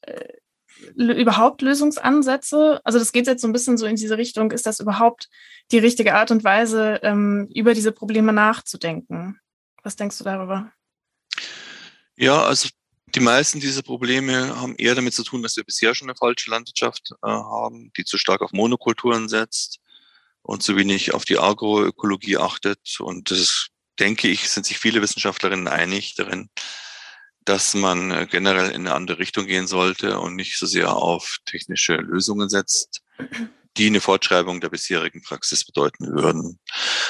äh, 0.02 0.35
überhaupt 0.96 1.62
Lösungsansätze? 1.62 2.80
Also 2.85 2.98
das 2.98 3.12
geht 3.12 3.26
jetzt 3.26 3.42
so 3.42 3.48
ein 3.48 3.52
bisschen 3.52 3.78
so 3.78 3.87
in 3.87 3.96
diese 3.96 4.18
Richtung, 4.18 4.50
ist 4.50 4.66
das 4.66 4.80
überhaupt 4.80 5.28
die 5.70 5.78
richtige 5.78 6.14
Art 6.14 6.30
und 6.30 6.42
Weise, 6.42 7.00
ähm, 7.02 7.48
über 7.54 7.74
diese 7.74 7.92
Probleme 7.92 8.33
nachzudenken? 8.33 9.38
Was 9.83 9.96
denkst 9.96 10.18
du 10.18 10.24
darüber? 10.24 10.72
Ja, 12.16 12.42
also 12.42 12.68
die 13.14 13.20
meisten 13.20 13.61
dieser 13.61 13.83
Probleme 13.83 14.61
haben 14.61 14.76
eher 14.76 14.94
damit 14.94 15.14
zu 15.14 15.24
tun, 15.24 15.42
dass 15.42 15.56
wir 15.56 15.64
bisher 15.64 15.94
schon 15.94 16.09
eine 16.09 16.16
falsche 16.16 16.50
Landwirtschaft 16.50 17.12
äh, 17.22 17.28
haben, 17.28 17.92
die 17.96 18.04
zu 18.04 18.18
stark 18.18 18.40
auf 18.42 18.52
Monokulturen 18.52 19.28
setzt 19.28 19.80
und 20.42 20.62
zu 20.62 20.76
wenig 20.76 21.14
auf 21.14 21.24
die 21.24 21.38
Agroökologie 21.38 22.37
achtet. 22.37 23.00
Und 23.00 23.30
das 23.30 23.68
denke 23.98 24.29
ich, 24.29 24.48
sind 24.48 24.66
sich 24.66 24.79
viele 24.79 25.03
Wissenschaftlerinnen 25.03 25.68
einig 25.68 26.14
darin, 26.14 26.50
dass 27.44 27.74
man 27.74 28.11
äh, 28.11 28.26
generell 28.31 28.70
in 28.70 28.87
eine 28.87 28.94
andere 28.94 29.18
Richtung 29.18 29.46
gehen 29.46 29.66
sollte 29.66 30.20
und 30.20 30.37
nicht 30.37 30.59
so 30.59 30.66
sehr 30.66 30.94
auf 30.94 31.38
technische 31.46 31.96
Lösungen 31.96 32.48
setzt, 32.48 33.03
die 33.76 33.87
eine 33.87 34.00
Fortschreibung 34.00 34.61
der 34.61 34.68
bisherigen 34.68 35.22
Praxis 35.22 35.64
bedeuten 35.64 36.07
würden. 36.12 36.59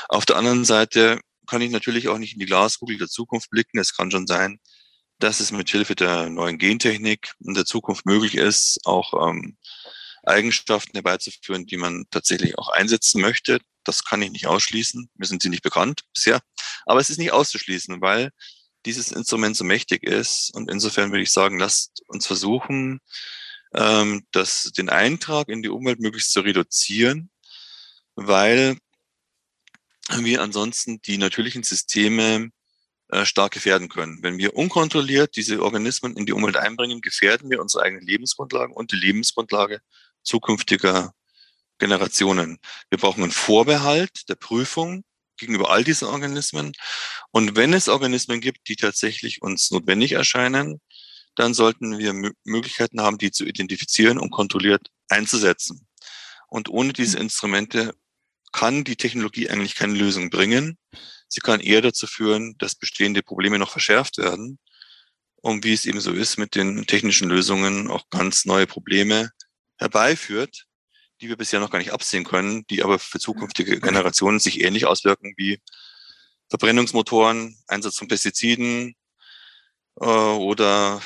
Auf 0.08 0.26
der 0.26 0.36
anderen 0.36 0.64
Seite 0.64 1.20
kann 1.46 1.62
ich 1.62 1.70
natürlich 1.70 2.08
auch 2.08 2.18
nicht 2.18 2.34
in 2.34 2.38
die 2.38 2.46
Glaskugel 2.46 2.96
der 2.96 3.08
Zukunft 3.08 3.50
blicken. 3.50 3.78
Es 3.78 3.94
kann 3.96 4.10
schon 4.10 4.26
sein, 4.26 4.60
dass 5.18 5.40
es 5.40 5.52
mit 5.52 5.68
Hilfe 5.68 5.94
der 5.94 6.30
neuen 6.30 6.58
Gentechnik 6.58 7.32
in 7.40 7.54
der 7.54 7.66
Zukunft 7.66 8.06
möglich 8.06 8.36
ist, 8.36 8.78
auch 8.84 9.28
ähm, 9.28 9.56
Eigenschaften 10.24 10.92
herbeizuführen, 10.92 11.66
die 11.66 11.76
man 11.76 12.04
tatsächlich 12.10 12.58
auch 12.58 12.68
einsetzen 12.68 13.20
möchte. 13.20 13.60
Das 13.84 14.04
kann 14.04 14.22
ich 14.22 14.30
nicht 14.30 14.46
ausschließen. 14.46 15.10
Mir 15.14 15.26
sind 15.26 15.42
sie 15.42 15.48
nicht 15.48 15.62
bekannt 15.62 16.02
bisher. 16.14 16.40
Aber 16.86 17.00
es 17.00 17.10
ist 17.10 17.18
nicht 17.18 17.32
auszuschließen, 17.32 18.00
weil 18.00 18.30
dieses 18.86 19.12
Instrument 19.12 19.56
so 19.56 19.64
mächtig 19.64 20.02
ist. 20.02 20.50
Und 20.54 20.70
insofern 20.70 21.10
würde 21.10 21.22
ich 21.22 21.32
sagen, 21.32 21.58
lasst 21.58 22.02
uns 22.06 22.26
versuchen, 22.26 23.00
ähm, 23.74 24.26
das, 24.32 24.72
den 24.76 24.88
Eintrag 24.88 25.48
in 25.48 25.62
die 25.62 25.68
Umwelt 25.68 26.00
möglichst 26.00 26.32
zu 26.32 26.40
reduzieren, 26.40 27.30
weil 28.14 28.76
wir 30.18 30.42
ansonsten 30.42 31.00
die 31.02 31.18
natürlichen 31.18 31.62
Systeme 31.62 32.50
äh, 33.08 33.24
stark 33.24 33.52
gefährden 33.52 33.88
können. 33.88 34.22
Wenn 34.22 34.38
wir 34.38 34.56
unkontrolliert 34.56 35.36
diese 35.36 35.62
Organismen 35.62 36.16
in 36.16 36.26
die 36.26 36.32
Umwelt 36.32 36.56
einbringen, 36.56 37.00
gefährden 37.00 37.50
wir 37.50 37.60
unsere 37.60 37.84
eigenen 37.84 38.06
Lebensgrundlagen 38.06 38.74
und 38.74 38.92
die 38.92 38.96
Lebensgrundlage 38.96 39.80
zukünftiger 40.22 41.12
Generationen. 41.78 42.58
Wir 42.90 42.98
brauchen 42.98 43.22
einen 43.22 43.32
Vorbehalt 43.32 44.28
der 44.28 44.36
Prüfung 44.36 45.04
gegenüber 45.36 45.70
all 45.70 45.82
diesen 45.82 46.08
Organismen. 46.08 46.72
Und 47.30 47.56
wenn 47.56 47.72
es 47.72 47.88
Organismen 47.88 48.40
gibt, 48.40 48.68
die 48.68 48.76
tatsächlich 48.76 49.42
uns 49.42 49.70
notwendig 49.70 50.12
erscheinen, 50.12 50.80
dann 51.34 51.54
sollten 51.54 51.98
wir 51.98 52.12
Möglichkeiten 52.44 53.00
haben, 53.00 53.18
die 53.18 53.30
zu 53.30 53.44
identifizieren 53.44 54.18
und 54.18 54.30
kontrolliert 54.30 54.88
einzusetzen. 55.08 55.86
Und 56.48 56.68
ohne 56.68 56.92
diese 56.92 57.16
mhm. 57.16 57.24
Instrumente 57.24 57.94
kann 58.52 58.84
die 58.84 58.96
Technologie 58.96 59.48
eigentlich 59.48 59.76
keine 59.76 59.94
Lösung 59.94 60.30
bringen. 60.30 60.76
Sie 61.28 61.40
kann 61.40 61.60
eher 61.60 61.80
dazu 61.80 62.06
führen, 62.06 62.56
dass 62.58 62.74
bestehende 62.74 63.22
Probleme 63.22 63.58
noch 63.58 63.70
verschärft 63.70 64.18
werden. 64.18 64.58
Und 65.36 65.64
wie 65.64 65.72
es 65.72 65.86
eben 65.86 66.00
so 66.00 66.12
ist 66.12 66.36
mit 66.36 66.54
den 66.56 66.86
technischen 66.86 67.28
Lösungen, 67.28 67.88
auch 67.88 68.10
ganz 68.10 68.44
neue 68.44 68.66
Probleme 68.66 69.30
herbeiführt, 69.80 70.66
die 71.20 71.28
wir 71.28 71.36
bisher 71.36 71.60
noch 71.60 71.70
gar 71.70 71.78
nicht 71.78 71.92
absehen 71.92 72.24
können, 72.24 72.64
die 72.70 72.82
aber 72.82 72.98
für 72.98 73.18
zukünftige 73.18 73.80
Generationen 73.80 74.38
sich 74.38 74.60
ähnlich 74.62 74.86
auswirken 74.86 75.34
wie 75.36 75.60
Verbrennungsmotoren, 76.48 77.56
Einsatz 77.66 77.96
von 77.96 78.08
Pestiziden 78.08 78.94
äh, 80.00 80.04
oder 80.04 81.00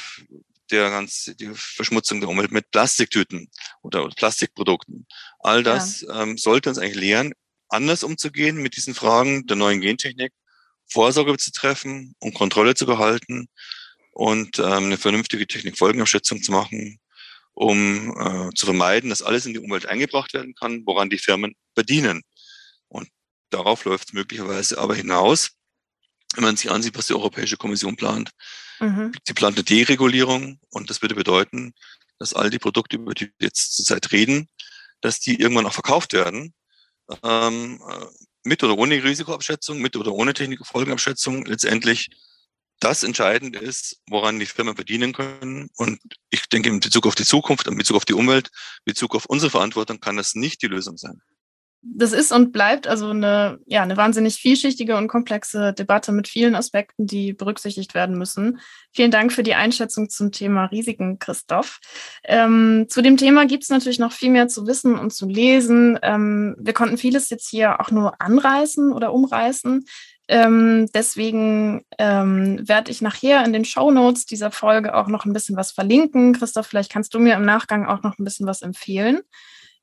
der 0.71 0.91
ganz, 0.91 1.31
die 1.39 1.51
Verschmutzung 1.55 2.21
der 2.21 2.29
Umwelt 2.29 2.51
mit 2.51 2.71
Plastiktüten 2.71 3.51
oder 3.83 4.09
Plastikprodukten. 4.09 5.07
All 5.41 5.63
das 5.63 6.01
ja. 6.01 6.23
ähm, 6.23 6.39
sollte 6.39 6.71
uns 6.71 6.79
eigentlich 6.79 6.97
lehren, 6.97 7.35
anders 7.69 8.03
umzugehen 8.03 8.57
mit 8.57 8.77
diesen 8.77 8.95
Fragen 8.95 9.47
der 9.47 9.57
neuen 9.57 9.81
Gentechnik, 9.81 10.33
Vorsorge 10.87 11.37
zu 11.37 11.53
treffen 11.53 12.15
und 12.19 12.35
Kontrolle 12.35 12.75
zu 12.75 12.87
behalten 12.87 13.49
und 14.13 14.59
ähm, 14.59 14.85
eine 14.85 14.99
vernünftige 14.99 15.47
Technikfolgenabschätzung 15.47 16.43
zu 16.43 16.53
machen, 16.53 16.99
um 17.55 18.15
äh, 18.19 18.51
zu 18.55 18.67
vermeiden, 18.67 19.11
dass 19.11 19.23
alles 19.23 19.47
in 19.47 19.55
die 19.55 19.61
Umwelt 19.61 19.87
eingebracht 19.87 20.35
werden 20.35 20.55
kann, 20.55 20.83
woran 20.87 21.11
die 21.11 21.19
Firmen 21.19 21.55
verdienen. 21.75 22.23
Und 22.89 23.09
darauf 23.51 23.85
läuft 23.85 24.09
es 24.09 24.13
möglicherweise 24.13 24.79
aber 24.79 24.95
hinaus, 24.95 25.53
wenn 26.35 26.45
man 26.45 26.57
sich 26.57 26.71
ansieht, 26.71 26.97
was 26.99 27.07
die 27.07 27.15
Europäische 27.15 27.57
Kommission 27.57 27.97
plant. 27.97 28.31
Mhm. 28.81 29.13
Sie 29.25 29.35
plant 29.35 29.57
eine 29.57 29.65
Deregulierung 29.65 30.59
und 30.71 30.91
das 30.91 31.01
würde 31.01 31.15
bedeuten, 31.15 31.73
dass 32.19 32.35
all 32.35 32.51
die 32.51 32.59
Produkte, 32.59 32.97
über 32.97 33.15
die 33.15 33.27
wir 33.39 33.47
jetzt 33.47 33.77
zurzeit 33.77 34.11
reden, 34.13 34.49
dass 35.01 35.21
die 35.21 35.41
irgendwann 35.41 35.67
auch 35.67 35.73
verkauft 35.73 36.13
werden, 36.13 36.55
ähm, 37.23 37.81
äh, 37.89 38.07
mit 38.45 38.63
oder 38.63 38.77
ohne 38.77 39.03
Risikoabschätzung, 39.03 39.79
mit 39.79 39.97
oder 39.97 40.13
ohne 40.13 40.35
Technikfolgenabschätzung 40.35 41.45
letztendlich 41.47 42.11
das 42.81 43.03
entscheidend 43.03 43.57
ist, 43.57 44.01
woran 44.09 44.39
die 44.39 44.47
Firmen 44.47 44.75
verdienen 44.75 45.13
können. 45.13 45.71
Und 45.77 46.01
ich 46.31 46.49
denke, 46.49 46.69
in 46.69 46.81
Bezug 46.81 47.07
auf 47.07 47.15
die 47.15 47.25
Zukunft, 47.25 47.67
in 47.67 47.77
Bezug 47.77 47.97
auf 47.97 48.05
die 48.05 48.15
Umwelt, 48.15 48.49
in 48.85 48.93
Bezug 48.93 49.15
auf 49.15 49.27
unsere 49.27 49.51
Verantwortung 49.51 50.01
kann 50.01 50.17
das 50.17 50.35
nicht 50.35 50.63
die 50.63 50.69
Lösung 50.69 50.97
sein 50.97 51.21
das 51.87 52.13
ist 52.13 52.33
und 52.33 52.53
bleibt 52.53 52.87
also 52.87 53.11
eine, 53.11 53.59
ja, 53.67 53.83
eine 53.83 53.97
wahnsinnig 53.97 54.37
vielschichtige 54.37 54.97
und 54.97 55.09
komplexe 55.09 55.73
Debatte 55.75 56.13
mit 56.13 56.29
vielen 56.29 56.55
Aspekten, 56.55 57.07
die 57.07 57.35
berücksichtigt 57.35 57.95
werden 57.95 58.17
müssen. 58.17 58.59
Vielen 58.93 59.11
Dank 59.11 59.33
für 59.33 59.43
die 59.43 59.55
Einschätzung 59.55 60.09
zum 60.09 60.33
Thema 60.33 60.67
Risiken, 60.67 61.19
Christoph. 61.19 61.81
Ähm, 62.25 62.87
zu 62.89 63.03
dem 63.03 63.17
Thema 63.17 63.45
gibt 63.47 63.65
es 63.65 63.69
natürlich 63.69 63.99
noch 63.99 64.13
viel 64.13 64.31
mehr 64.31 64.49
zu 64.49 64.67
wissen 64.67 64.99
und 64.99 65.13
zu 65.13 65.29
lesen. 65.29 65.99
Ähm, 66.03 66.57
wir 66.59 66.73
konnten 66.73 66.97
vieles 66.97 67.29
jetzt 67.29 67.49
hier 67.49 67.81
auch 67.81 67.91
nur 67.91 68.21
anreißen 68.21 68.93
oder 68.93 69.13
umreißen. 69.13 69.85
Ähm, 70.27 70.89
deswegen 70.95 71.85
ähm, 71.99 72.67
werde 72.67 72.91
ich 72.91 73.03
nachher 73.03 73.45
in 73.45 73.53
den 73.53 73.65
Show 73.65 73.91
Notes 73.91 74.25
dieser 74.25 74.51
Folge 74.51 74.95
auch 74.95 75.09
noch 75.09 75.25
ein 75.27 75.33
bisschen 75.33 75.57
was 75.57 75.73
verlinken. 75.73 76.33
Christoph, 76.33 76.67
vielleicht 76.67 76.91
kannst 76.91 77.15
du 77.15 77.19
mir 77.19 77.35
im 77.35 77.45
Nachgang 77.45 77.87
auch 77.87 78.03
noch 78.03 78.19
ein 78.19 78.25
bisschen 78.25 78.47
was 78.47 78.63
empfehlen 78.63 79.21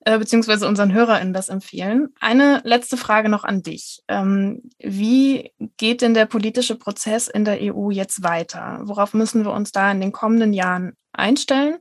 äh, 0.06 0.18
beziehungsweise 0.18 0.68
unseren 0.68 0.94
HörerInnen 0.94 1.34
das 1.34 1.50
empfehlen. 1.50 2.10
Eine 2.20 2.62
letzte 2.64 2.98
Frage 2.98 3.30
noch 3.30 3.44
an 3.44 3.62
dich. 3.62 4.02
Ähm, 4.08 4.64
wie 4.80 5.52
geht 5.78 6.02
denn 6.02 6.14
der 6.14 6.26
politische 6.26 6.76
Prozess 6.76 7.28
in 7.28 7.46
der 7.46 7.60
EU 7.62 7.92
jetzt 7.92 8.24
weiter? 8.24 8.80
Worauf 8.84 9.14
müssen 9.14 9.46
wir 9.46 9.52
uns 9.52 9.72
da 9.72 9.92
in 9.92 10.02
den 10.02 10.12
kommenden 10.12 10.54
Jahren 10.54 10.94
einstellen? 11.14 11.78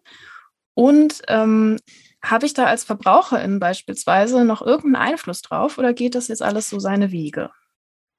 Und 0.75 1.23
ähm, 1.29 1.79
habe 2.23 2.47
ich 2.47 2.53
da 2.53 2.67
als 2.67 2.85
Verbraucherin 2.85 3.59
beispielsweise 3.59 4.45
noch 4.45 4.61
irgendeinen 4.61 5.11
Einfluss 5.13 5.41
drauf 5.41 5.79
oder 5.79 5.95
geht 5.95 6.15
das 6.15 6.29
jetzt 6.29 6.43
alles 6.43 6.69
so 6.69 6.79
seine 6.79 7.13
Wege? 7.13 7.51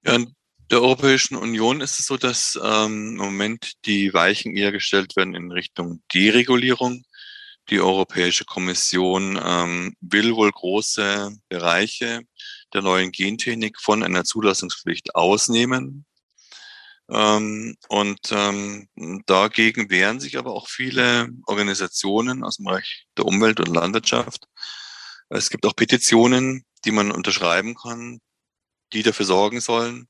Ja, 0.04 0.16
in 0.16 0.36
der 0.72 0.82
Europäischen 0.82 1.36
Union 1.36 1.82
ist 1.82 1.99
es 1.99 2.08
so, 2.08 2.18
dass 2.18 2.60
ähm, 2.64 3.12
im 3.12 3.18
Moment 3.18 3.74
die 3.86 4.14
Weichen 4.14 4.56
eher 4.56 4.72
gestellt 4.72 5.16
werden 5.16 5.36
in 5.36 5.52
Richtung 5.52 6.02
Deregulierung. 6.14 7.04
Die 7.70 7.80
Europäische 7.80 8.45
Kommission 8.45 9.39
ähm, 9.43 9.95
will 10.02 10.36
wohl 10.36 10.52
große 10.52 11.38
Bereiche 11.49 12.22
der 12.74 12.82
neuen 12.82 13.12
Gentechnik 13.12 13.80
von 13.80 14.02
einer 14.02 14.24
Zulassungspflicht 14.24 15.14
ausnehmen. 15.14 16.06
Ähm, 17.10 17.76
und 17.89 18.32
ähm, 18.32 18.88
dagegen 19.28 19.89
wehren 19.91 20.20
sich 20.20 20.38
aber 20.38 20.54
auch 20.54 20.68
viele 20.68 21.30
Organisationen 21.45 22.43
aus 22.43 22.58
dem 22.58 22.66
Bereich 22.66 23.06
der 23.18 23.26
Umwelt 23.26 23.60
und 23.60 23.74
Landwirtschaft. 23.76 24.47
Es 25.30 25.49
gibt 25.52 25.66
auch 25.66 25.76
Petitionen, 25.76 26.66
die 26.86 26.91
man 26.91 27.12
unterschreiben 27.12 27.76
kann, 27.76 28.20
die 28.93 29.03
dafür 29.03 29.25
sorgen 29.25 29.61
sollen, 29.61 30.07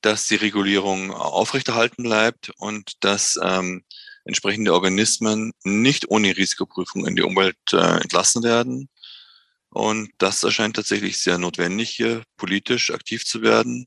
dass 0.00 0.26
die 0.26 0.36
Regulierung 0.36 1.12
aufrechterhalten 1.12 2.02
bleibt 2.02 2.50
und 2.58 3.04
dass 3.04 3.38
ähm, 3.42 3.84
entsprechende 4.24 4.72
Organismen 4.72 5.52
nicht 5.64 6.10
ohne 6.10 6.36
Risikoprüfung 6.36 7.06
in 7.06 7.16
die 7.16 7.22
Umwelt 7.22 7.56
äh, 7.72 8.00
entlassen 8.00 8.42
werden. 8.42 8.88
Und 9.70 10.10
das 10.18 10.42
erscheint 10.42 10.76
tatsächlich 10.76 11.18
sehr 11.18 11.38
notwendig, 11.38 11.90
hier 11.90 12.22
politisch 12.36 12.90
aktiv 12.90 13.24
zu 13.24 13.42
werden, 13.42 13.86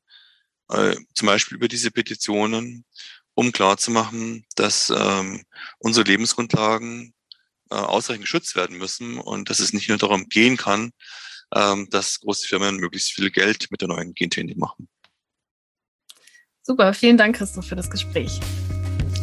äh, 0.69 0.95
zum 1.13 1.27
Beispiel 1.27 1.57
über 1.57 1.67
diese 1.67 1.91
Petitionen, 1.91 2.85
um 3.35 3.51
klarzumachen, 3.51 4.45
dass 4.55 4.91
ähm, 4.95 5.43
unsere 5.77 6.07
Lebensgrundlagen 6.07 7.13
äh, 7.69 7.75
ausreichend 7.75 8.25
geschützt 8.25 8.55
werden 8.55 8.77
müssen 8.77 9.19
und 9.19 9.49
dass 9.49 9.59
es 9.59 9.73
nicht 9.73 9.89
nur 9.89 9.97
darum 9.97 10.27
gehen 10.29 10.57
kann, 10.57 10.91
ähm, 11.55 11.87
dass 11.89 12.19
große 12.19 12.47
Firmen 12.47 12.77
möglichst 12.77 13.13
viel 13.13 13.31
Geld 13.31 13.67
mit 13.71 13.81
der 13.81 13.87
neuen 13.87 14.13
Gentechnik 14.13 14.57
machen. 14.57 14.87
Super, 16.61 16.93
vielen 16.93 17.17
Dank, 17.17 17.35
Christoph, 17.35 17.67
für 17.67 17.75
das 17.75 17.89
Gespräch. 17.89 18.39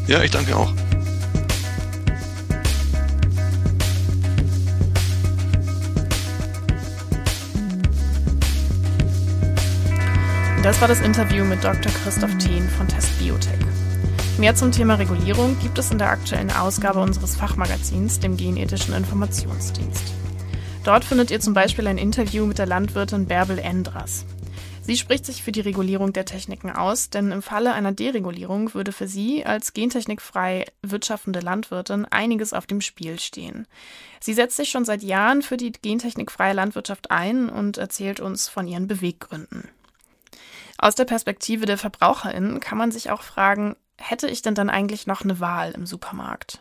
Ja, 0.07 0.23
ich 0.23 0.31
danke 0.31 0.57
auch. 0.57 0.73
Das 10.63 10.81
war 10.81 10.87
das 10.87 11.01
Interview 11.01 11.45
mit 11.45 11.65
Dr. 11.65 11.91
Christoph 12.05 12.39
Thien 12.39 12.69
von 12.69 12.87
Test 12.87 13.19
Biotech. 13.19 13.59
Mehr 14.39 14.55
zum 14.55 14.71
Thema 14.71 14.95
Regulierung 14.95 15.59
gibt 15.61 15.77
es 15.79 15.91
in 15.91 15.99
der 15.99 16.11
aktuellen 16.11 16.53
Ausgabe 16.53 17.01
unseres 17.01 17.35
Fachmagazins, 17.35 18.21
dem 18.21 18.37
Genethischen 18.37 18.95
Informationsdienst. 18.95 20.22
Dort 20.85 21.05
findet 21.05 21.31
ihr 21.31 21.39
zum 21.39 21.55
Beispiel 21.55 21.87
ein 21.87 21.97
Interview 21.97 22.45
mit 22.45 22.59
der 22.59 22.67
Landwirtin 22.67 23.27
Bärbel 23.27 23.61
Endras. 23.61 24.27
Sie 24.83 24.97
spricht 24.97 25.25
sich 25.25 25.45
für 25.45 25.53
die 25.53 25.61
Regulierung 25.61 26.13
der 26.13 26.25
Techniken 26.25 26.71
aus, 26.71 27.09
denn 27.09 27.31
im 27.31 27.41
Falle 27.41 27.73
einer 27.73 27.93
Deregulierung 27.93 28.75
würde 28.75 28.91
für 28.91 29.07
sie 29.07 29.47
als 29.47 29.75
gentechnikfrei 29.75 30.65
wirtschaftende 30.83 31.39
Landwirtin 31.39 32.05
einiges 32.07 32.53
auf 32.53 32.67
dem 32.67 32.81
Spiel 32.81 33.21
stehen. 33.21 33.69
Sie 34.19 34.35
setzt 34.35 34.57
sich 34.57 34.71
schon 34.71 34.85
seit 34.85 35.05
Jahren 35.05 35.43
für 35.43 35.57
die 35.57 35.71
gentechnikfreie 35.71 36.53
Landwirtschaft 36.53 37.13
ein 37.13 37.49
und 37.49 37.79
erzählt 37.79 38.19
uns 38.19 38.49
von 38.49 38.67
ihren 38.67 38.89
Beweggründen. 38.89 39.69
Aus 40.79 40.97
der 40.97 41.05
Perspektive 41.05 41.65
der 41.65 41.79
VerbraucherInnen 41.79 42.59
kann 42.59 42.77
man 42.77 42.91
sich 42.91 43.13
auch 43.13 43.23
fragen, 43.23 43.77
hätte 44.03 44.27
ich 44.27 44.43
denn 44.43 44.55
dann 44.55 44.69
eigentlich 44.69 45.07
noch 45.07 45.23
eine 45.23 45.41
Wahl 45.41 45.73
im 45.73 45.87
Supermarkt 45.87 46.61